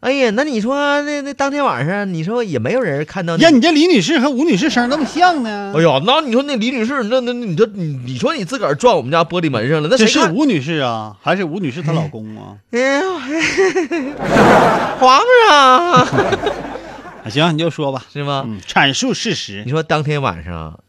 [0.00, 5.72] 哎呀，那你说那那当天晚上，你说也没有人看到呀，你这李女士和吴女士声儿那么像呢？
[5.76, 10.28] 哎呀，那你说那李女士，那那你这你你说你自个儿撞我们家玻璃门上了，那这谁看？
[10.30, 12.56] 是吴女士啊，还是吴女士她老公啊？
[12.72, 13.02] 哎呀，
[14.98, 16.06] 皇上
[17.30, 18.44] 行，你就说吧，是吗？
[18.46, 20.80] 嗯，阐述事实你说当天晚上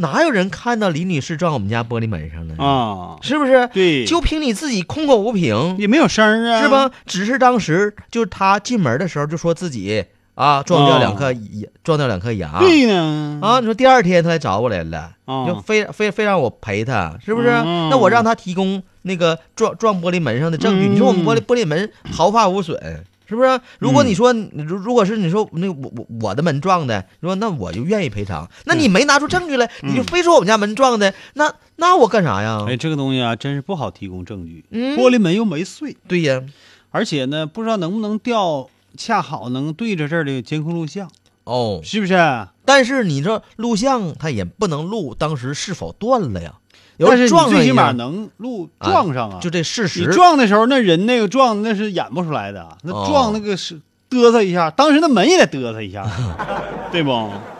[0.00, 2.54] 哪有人看到李女士撞我们家玻璃门上了？
[2.64, 3.68] 啊，是不是？
[3.72, 6.90] 对，就凭你自己空口无凭，也没有声儿啊，是吧？？
[7.04, 10.04] 只是当时就是他进门的时候就说自己
[10.36, 12.60] 啊撞掉两颗牙，撞掉两颗牙。
[12.60, 17.48] 对呢，啊，你说第二天她来找我来了，啊就非非非让我陪她，是不是？
[17.48, 20.86] 嗯那我让她提供那个撞撞玻璃门上的证据。
[20.86, 23.60] 嗯你说我们玻璃玻璃门毫发无损，是不是？
[23.78, 28.48] 如果你说如如果是你说那我我我的门撞的，你说那我就愿意赔偿。
[28.64, 32.64] 那你没拿出证据来，你就非说我们家门撞的，那那我干啥呀？
[32.66, 34.64] 哎，这个东西啊，真是不好提供证据。
[34.70, 36.42] 嗯玻璃门又没碎，对呀，
[36.90, 41.10] 而且呢，不知道能不能调，恰好能对着这儿的监控录像，
[41.44, 42.16] 哦，是不是？
[42.64, 46.54] 但是你这录像它也不能录当时是否断了呀？
[46.98, 49.38] 有但是最起码能路撞上啊。
[49.40, 50.12] 就这事实你实。
[50.12, 53.80] 撞的时候，那人那个撞那是演不出来的，那哦撞那个是
[54.10, 56.06] 嘚瑟一下，当时那门也得嘚瑟一下，
[56.92, 57.10] 对不？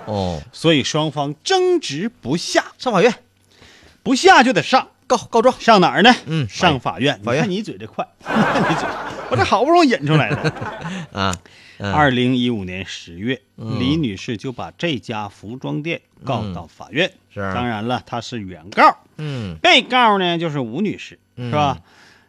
[0.06, 3.14] 哦，所以双方争执不下，上法院
[4.02, 5.54] 不下就得上，告告状。
[5.58, 6.14] 上哪儿呢？
[6.26, 7.20] 嗯上法院。
[7.22, 8.88] 法院你看你嘴这快， 你嘴，
[9.30, 10.36] 我这好不容易引出来的。
[11.12, 11.34] 啊，嗯
[11.78, 17.10] 二零一五年十月，嗯李女士就把这家服装店告到法院。
[17.32, 21.78] 是当然了，她是原告，嗯被告呢就是吴女士，嗯是吧？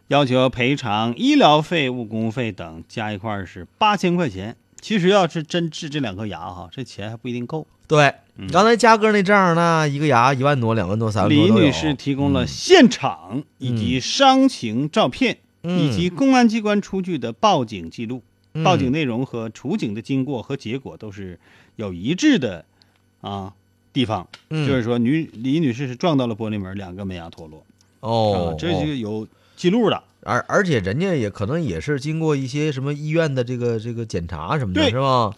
[0.08, 4.56] 要求赔偿医疗费、误工费等加一块儿是八千块钱。
[4.80, 7.66] 其实要是真治这两颗牙哈，这钱还不一定够。
[7.86, 18.22] 对，嗯刚才嘉哥那账呢，一个牙一万多、两万多、三万多李女士提供了现场以及伤情照片，嗯以及公安机关出具的报警记录。
[18.54, 21.38] 嗯报警内容和处警的经过和结果都是
[21.76, 22.64] 有一致的
[23.20, 23.54] 啊
[23.92, 27.64] 地方，嗯就是说女李女士是撞到了玻璃门，两个门牙脱落
[28.00, 29.26] 哦啊，，这就有
[29.56, 30.02] 记录的。
[30.22, 35.34] 而而且人家也可能也是经过一些什么医院的这个这个检查什么的，是吧？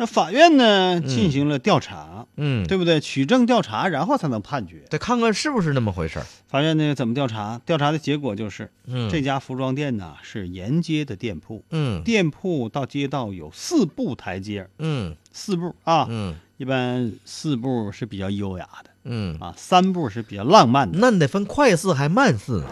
[0.00, 3.00] 那法院呢进行了调查，嗯，对不对？
[3.00, 4.84] 取证调查，然后才能判决。
[4.88, 6.26] 得看看是不是那么回事儿。
[6.46, 7.60] 法院呢怎么调查？
[7.66, 9.10] 调查的结果就是，嗯。
[9.10, 12.00] 这家服装店呢是沿街的店铺，嗯。
[12.04, 15.16] 店铺到街道有四步台阶，嗯。
[15.32, 16.36] 四步啊，嗯。
[16.58, 22.62] 一般四步是比较优雅的嗯，啊，三步是比较浪漫的，那你得分快四还慢四，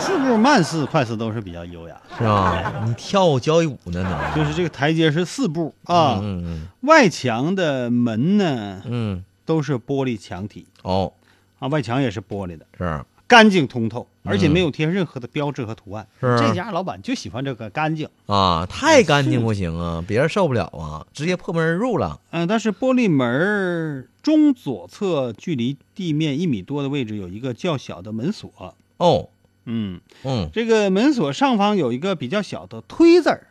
[0.00, 1.96] 四步慢四、快四都是比较优雅。
[2.18, 2.84] 是吧？
[2.86, 4.34] 你跳交谊舞呢能？
[4.36, 11.12] 就是这个台阶是四步啊，嗯外墙的门呢嗯嗯，都是玻璃墙体哦，
[11.58, 16.06] 啊，外墙也是玻璃的，是干净通透，而且没有贴任何的标志和图案。
[16.20, 18.06] 是这家老板就喜欢这个干净。
[18.26, 22.20] 啊，太干净不行啊，别人受不了啊，直接破门而入了。
[22.32, 28.76] 嗯、但是玻璃门儿中左侧距离地面一米多的位置有一个较小的门锁。
[28.98, 29.30] 哦，
[29.64, 33.46] 嗯，嗯这个门锁上方有一个比较小的推字儿，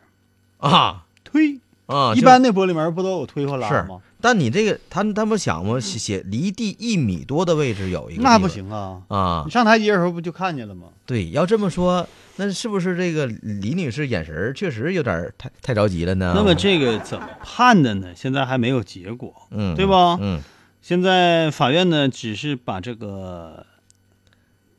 [0.60, 1.58] 啊推。
[1.86, 5.78] 啊，一般那玻璃门不都有推和拉吗？，但你这个他他不想吗？
[5.80, 9.02] 写写离地一米多的位置有一个，那不行啊！
[9.08, 9.50] 啊你。
[9.50, 10.86] 上台阶的时候不就看见了吗？
[11.04, 16.32] 对，要这么说，那是不是这个李女士眼神确实有点太太着急了呢？
[16.34, 18.14] 那么这个怎么判的呢？
[18.16, 20.16] 现在还没有结果，嗯，对吧？
[20.20, 20.40] 嗯
[20.80, 23.64] 现在法院呢，只是把这个，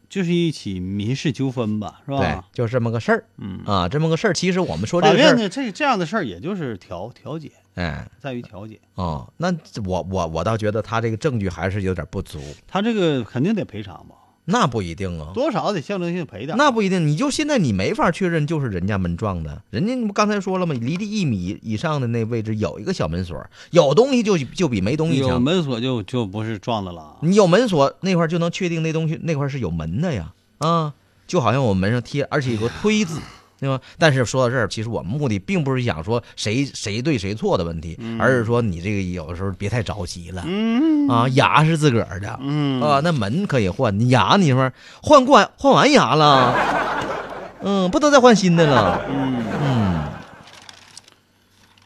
[0.10, 4.34] 就是一起民事纠纷吧，是对吧？，就这么个事儿嗯，啊，这么个事儿。
[4.34, 8.80] 其实我们说这个法院呢，这这样的事儿也就是调调解，哎在于调解。
[8.96, 9.52] 哦，那
[9.86, 12.40] 我我我倒觉得他这个证据还是有点不足。
[12.68, 14.16] 他这个肯定得赔偿吧，
[14.46, 16.58] 那不一定啊，多少得象征性赔点。
[16.58, 17.08] 那不一定。
[17.08, 20.76] 你就现在你没法确认就是人家门撞的，人家你不刚才说了吗？
[20.80, 25.42] 离地一米以上的那位置有一个小门锁，有东西就就比没东西强有强。
[25.42, 27.18] 门锁就就不是撞的了。
[27.22, 30.94] 你有门锁那块就能确定那东西那块是有门的呀，啊，
[31.26, 33.20] 就好像我们门上贴，而且有个推字，
[33.60, 33.80] 对吧？
[33.98, 41.08] 但是说到这儿，其实我们目的并不是想说谁谁对谁错的问题，而是说你这个有的时候别太着急了，嗯。
[41.08, 42.82] 啊，牙是自个儿的，嗯。
[42.82, 46.56] 啊，那门可以换，你牙你说换过完换完牙了，
[47.62, 50.04] 嗯，不能再换新的了，嗯，嗯，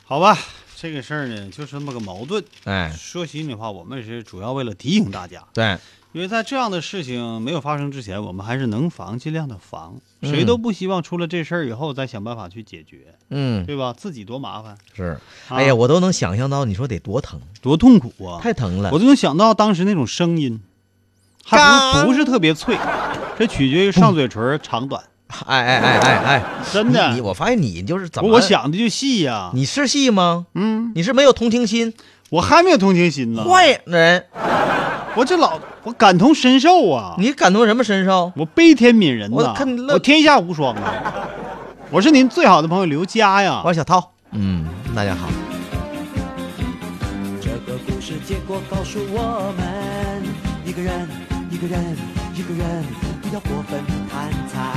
[0.05, 0.37] 好吧，
[0.75, 2.43] 这个事儿呢，就是这么个矛盾。
[2.65, 5.77] 哎，说心里话，我们是主要为了提醒大家，对，
[6.17, 13.93] 因为在这样的事情没有发生之前，我们还是能防尽量的防，嗯谁都不希望出了这事儿以后再想办法去解决，嗯，对吧？
[13.95, 15.03] 自己多麻烦，是。
[15.03, 18.39] 啊哎呀，我都能想象到，你说得多疼，多痛苦啊！
[18.41, 18.97] 太疼了我。
[18.97, 20.59] 都能想到当时那种声音，
[21.45, 21.59] 还
[21.93, 22.75] 不是不是特别脆，
[23.37, 25.03] 这取决于上嘴唇长短。
[25.45, 26.43] 哎哎哎哎哎，
[26.73, 28.31] 真的你你我发现你就是怎么？
[28.31, 30.47] 我想的就细呀、你是细吗？
[30.55, 31.93] 嗯，你是没有同情心，
[32.31, 33.43] 我还没有同情心呢。
[33.43, 34.25] 坏人。
[35.17, 37.15] 我这老我感同身受啊！
[37.17, 38.31] 你感同什么身受？
[38.35, 39.35] 我悲天悯人呐！
[39.35, 41.27] 我看你乐我天下无双啊！
[41.89, 43.63] 我是您最好的朋友刘佳呀。
[43.65, 44.11] 我是小涛。
[44.29, 45.27] 嗯，大家好。
[47.41, 50.23] 这个故事结果告诉我们，
[50.63, 51.09] 一个人，
[51.49, 51.97] 一个人，
[52.35, 52.83] 一个人，
[53.23, 54.76] 不要过分贪财。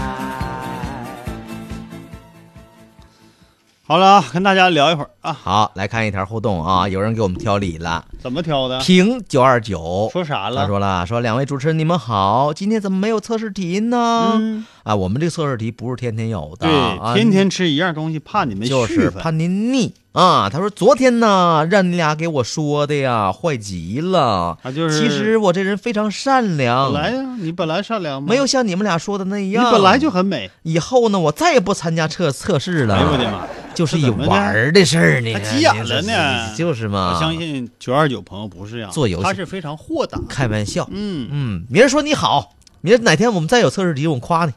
[3.90, 5.32] 好了啊，跟大家聊一会儿啊。
[5.32, 8.04] 好，来看一条互动啊，有人给我们挑理了。
[8.22, 8.78] 怎么挑的？
[8.78, 10.60] 平九二九说啥了？
[10.62, 14.34] 他说了，说两位主持人你们好，今天怎么没有测试题呢？
[14.36, 20.48] 嗯啊，我们这个测试题不是天天有的，对，啊天天吃一样东西，怕你们就是怕您腻啊。
[20.48, 24.56] 他说昨天呢，让你俩给我说的呀，坏极了。
[24.62, 28.28] 他就是其实我这人非常善良，本来呀，你本来善良吗？
[28.30, 29.72] 没有像你们俩说的那样你样。
[29.72, 30.48] 本来就很美。
[30.62, 32.94] 以后呢，我再也不参加测测试了。
[32.94, 33.48] 哎呦我的妈！
[33.74, 36.54] 就是一这怎么的玩儿的事儿呢，还急眼了呢。
[36.56, 37.14] 就是嘛。
[37.14, 40.18] 我相信九二九朋友不是这样，做游戏他是非常豁达。
[40.28, 44.52] 开玩笑，嗯嗯，明儿说你好，明儿哪天我们再有测试题，我们夸你，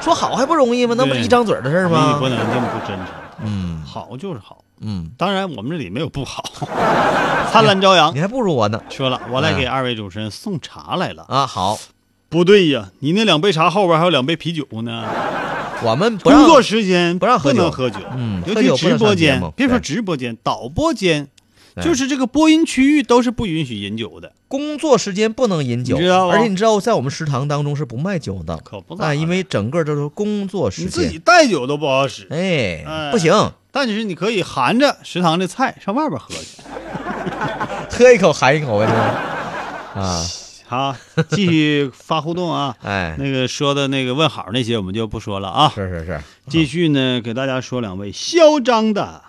[0.00, 0.94] 说好还不容易吗？
[0.96, 2.28] 那不是一张嘴的事儿吗你吗不？
[2.28, 3.06] 能这么不真诚。
[3.44, 6.42] 嗯好就是好，嗯，当然我们这里没有不好。
[7.52, 11.24] 灿烂朝阳你，还不如我呢说了，我来给二位主持人送茶来了。
[11.28, 11.46] 啊！
[11.46, 11.78] 好，
[12.30, 15.04] 不对呀，你那两杯茶后边还有两杯啤酒呢。
[15.82, 17.62] 我们工作时间不让喝酒。
[17.62, 21.28] 能喝酒，嗯尤其直播间别说直播间，导播间，
[21.82, 24.32] 就是这个播音区域都是不允许饮酒的。
[24.48, 26.34] 工作时间不能饮酒，你知道吗？
[26.34, 30.86] 而且你知道，在我们食堂当中是不卖酒的，可不咋因为整个都是工作时间。
[30.86, 36.62] 你自己，带酒都不好使，哎，哎不行，但是你可以含着食堂的菜上外边喝去。
[37.90, 40.22] 喝一口含一口呗，啊，
[40.66, 40.96] 好，
[41.30, 42.76] 继续发互动啊。
[42.82, 45.72] 哎，那个说的那个问好那些我们就不说了啊。
[45.74, 49.22] 是是是，继续呢，给大家说两位嚣张的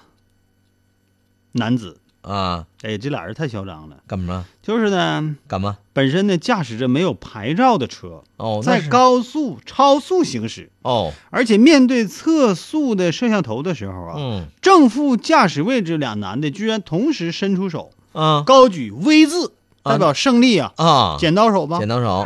[1.53, 1.99] 男子。
[2.23, 3.99] 啊，哎，这俩人太嚣张了。
[4.05, 4.45] 干嘛？
[4.61, 5.77] 就是呢，干嘛？
[5.93, 19.51] 本身呢驾驶着没有牌照的车，哦，在高速超速行驶，哦，而且面对测速的摄像头的时候啊，嗯正副驾驶位置俩男的居然同时伸出手，啊高举 V 字，啊
[19.89, 20.71] 代表胜利啊！
[20.77, 22.25] 啊，剪刀手吧剪，刀手，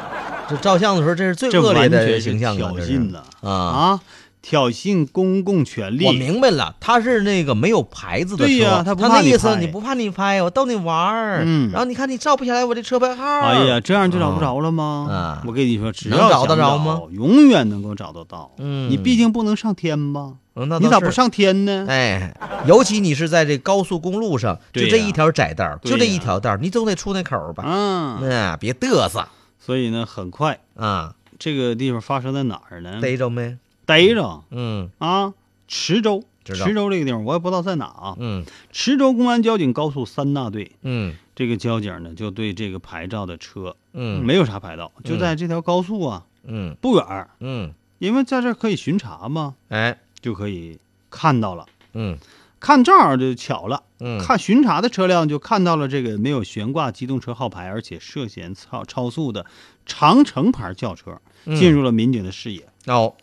[0.49, 3.51] 这照相的时候，这是最恶劣的形象啊，挑衅了啊！
[3.51, 3.99] 啊！
[4.41, 6.03] 挑衅公共权利。
[6.03, 15.07] 我明白了，他是那个没有牌子的车，对呀他他那意思你不怕你拍，我逗你玩儿，嗯然后你看你照不下来我这车牌号，哎呀，这样就找不着了吗？
[15.11, 17.01] 啊我跟你说，只能要找得着吗？
[17.11, 18.51] 永远能够找得到。
[18.57, 20.31] 嗯你毕竟不能上天吧？
[20.53, 21.85] 你咋不上天呢？
[21.87, 22.35] 哎，
[22.65, 27.63] 尤其你是在这高速公路上，就这一条窄道就这一条道儿，你总得出那口儿吧？
[27.65, 29.27] 嗯，啊，别嘚瑟。
[29.59, 31.13] 所以呢，很快啊！
[31.37, 32.99] 这个地方发生在哪儿呢？
[32.99, 33.57] 逮着没？
[33.85, 34.43] 逮着。
[34.49, 34.89] 嗯。
[34.97, 35.33] 啊，
[35.67, 36.23] 池州。
[36.43, 38.15] 池州这个地方我也不知道在哪啊。
[38.19, 38.43] 嗯。
[38.71, 41.15] 池州公安交警高速三大队，嗯。
[41.35, 44.25] 这个交警呢就对这个牌照的车，嗯。
[44.25, 46.75] 没有啥牌照，就在这条高速啊嗯。
[46.81, 51.65] 不远儿，嗯，因为在这可以巡查嘛，哎就可以看到了。
[51.93, 52.17] 嗯。
[52.59, 59.47] 看正好就巧了，嗯，看巡查的车辆就看到了这个没有悬挂机动车号牌，而且涉嫌超超速的
[59.87, 61.55] 长城牌轿车嗯。
[61.55, 62.67] 进入了民警的视野。
[62.85, 63.15] 哦。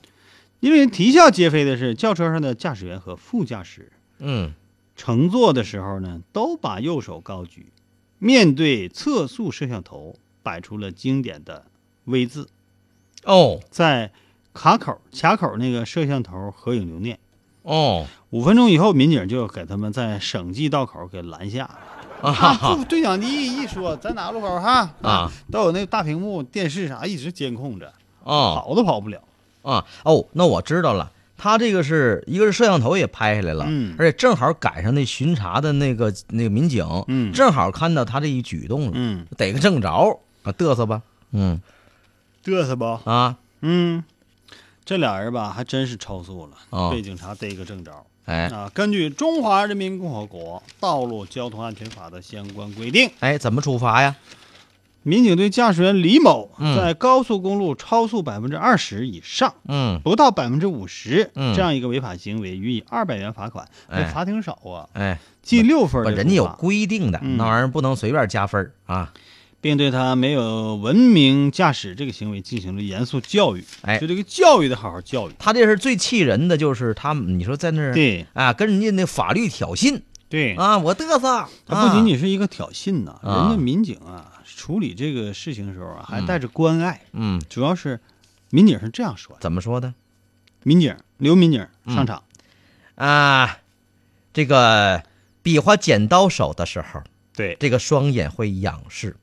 [0.58, 4.52] 因为啼笑皆非的是，轿车上的驾驶员和副驾驶嗯。
[4.96, 7.66] 乘坐的时候呢，都把右手高举，
[8.18, 11.66] 面对测速摄像头，摆出了经典的
[12.06, 12.48] V 字，
[13.22, 13.60] 哦。
[13.70, 14.10] 在
[14.58, 17.16] 卡口卡口那个摄像头合影留念。
[17.62, 22.30] 哦五分钟以后，民警就给他们在省际道口给拦下了。
[22.30, 27.92] 啊对讲机一说，在哪路口哈啊，都有那个大屏幕、电视啥一直监控着，
[28.24, 29.20] 哦跑都跑不了。
[29.62, 31.12] 啊哦，那我知道了。
[31.36, 39.88] 他这个是一个是摄像头也拍下来了，嗯而且正好赶上那巡查的那个那个民警，嗯正好看到他这一举动了，嗯，逮个正着
[40.42, 41.00] 啊，嘚瑟吧，
[41.30, 41.60] 嗯
[42.44, 43.00] 嘚瑟吧？
[43.04, 44.02] 啊，嗯，
[44.88, 47.92] 这俩人吧还真是超速了，哦被警察逮个正着。
[48.24, 54.16] 哎啊，根据《中华人民共和国道路交通安全法》的相关规定，哎，怎么处罚呀？
[55.02, 63.68] 民警对驾驶员李某嗯在高速公路超速百分之二十以上，嗯不到百分之五十嗯这样一个违法行为，予以二百元罚款。
[63.88, 69.12] 哎罚挺少啊，哎，记六分人家有规定的，嗯那玩意儿不能随便加分儿啊。
[69.60, 73.64] 并对他没有文明驾驶这个行为进行了严肃教育。
[73.82, 73.98] 哎。
[73.98, 75.32] 就这个教育得好好教育。
[75.38, 78.26] 他这是最气人的，就是他们，你说在那儿对。
[78.34, 80.00] 啊，跟人家那法律挑衅。
[80.28, 82.04] 对，啊，我嘚瑟，他不仅啊。
[82.06, 83.48] 仅是一个挑衅呐、啊。
[83.48, 87.00] 人家民警啊处理这个事情的时候啊，还带着关爱。
[87.12, 88.00] 嗯，主要是
[88.50, 89.94] 民警是这样说的：怎么说的？
[90.64, 91.94] 民警刘民警嗯。
[91.94, 92.22] 上场，
[92.96, 93.58] 啊？
[94.34, 95.02] 这个
[95.42, 97.02] 比划剪刀手的时候，
[97.34, 99.16] 对，这个双眼会仰视，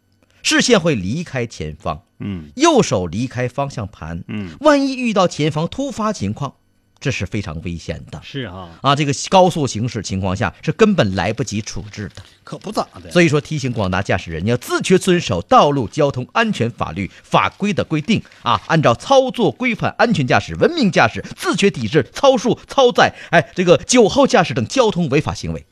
[0.46, 6.54] 视线会离开前方，嗯右手离开方向盘，嗯，万一遇到前方突发情况，
[7.00, 8.22] 这是非常危险的。
[8.24, 12.22] 是啊，啊，这个高速行驶情况下是根本来不及处置的。
[12.44, 13.10] 可不咋的。
[13.10, 25.66] 所以说，提醒广大驾驶人要自觉遵守道路交通安全法律法规的规定啊，按照操作规范安全驾驶、文明驾驶，自觉抵制超速、超载、哎这个酒后驾驶等交通违法行为。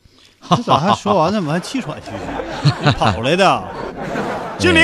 [0.50, 1.40] 这咋还说完呢？
[1.40, 3.64] 我还气喘吁吁， 跑来的。
[4.58, 4.78] 经理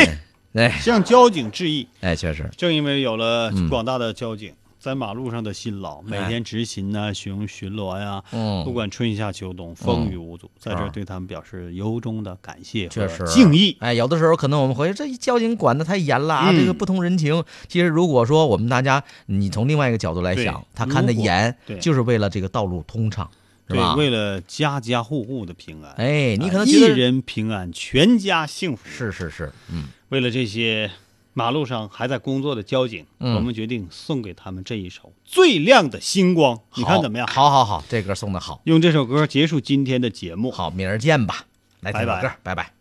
[0.54, 0.70] 哎。
[0.80, 1.86] 向交警致意。
[2.00, 3.68] 哎，确实，正因为有了嗯。
[3.68, 8.64] 广大的交警在马路上的辛劳，每天执勤呐、巡巡逻呀，嗯。
[8.64, 13.24] 不管春夏秋冬，风雨无阻，在这对他们表示由衷的感谢和确实。
[13.26, 13.76] 敬意。
[13.80, 16.56] 哎，有的时候可能我们回这交警管的太严了啊，嗯。
[16.56, 17.44] 这个不通人情。
[17.68, 23.38] 其实如果说我们大家，你从另外一个角度来想，他看的严对，就是为了这个道路通畅，是
[23.70, 23.94] 对吧，？
[23.94, 28.82] 为了家家户户的平安，哎，你可能一人平安，全家幸福。
[28.88, 30.90] 是是是，嗯，为了这些
[31.32, 36.58] 马路上还在工作的交警，嗯我们决定送给他们这一首最亮的星光。
[36.74, 37.26] 你看怎么样？
[37.28, 38.60] 好好好，这歌送的好。
[38.64, 40.50] 用这首歌结束今天的节目。
[40.50, 41.46] 好，明儿见吧。
[41.80, 42.79] 来拜拜歌，拜拜。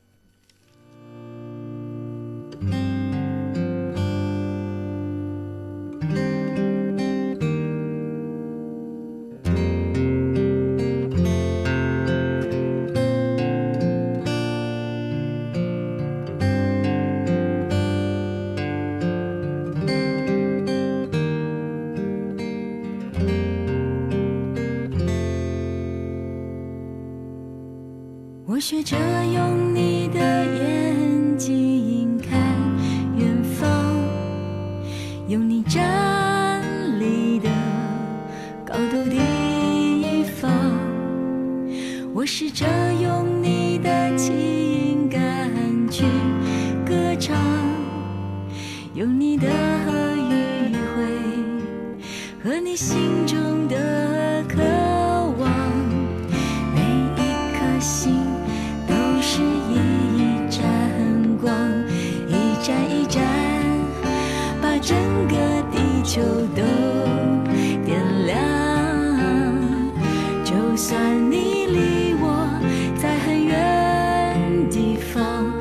[75.13, 75.58] 方，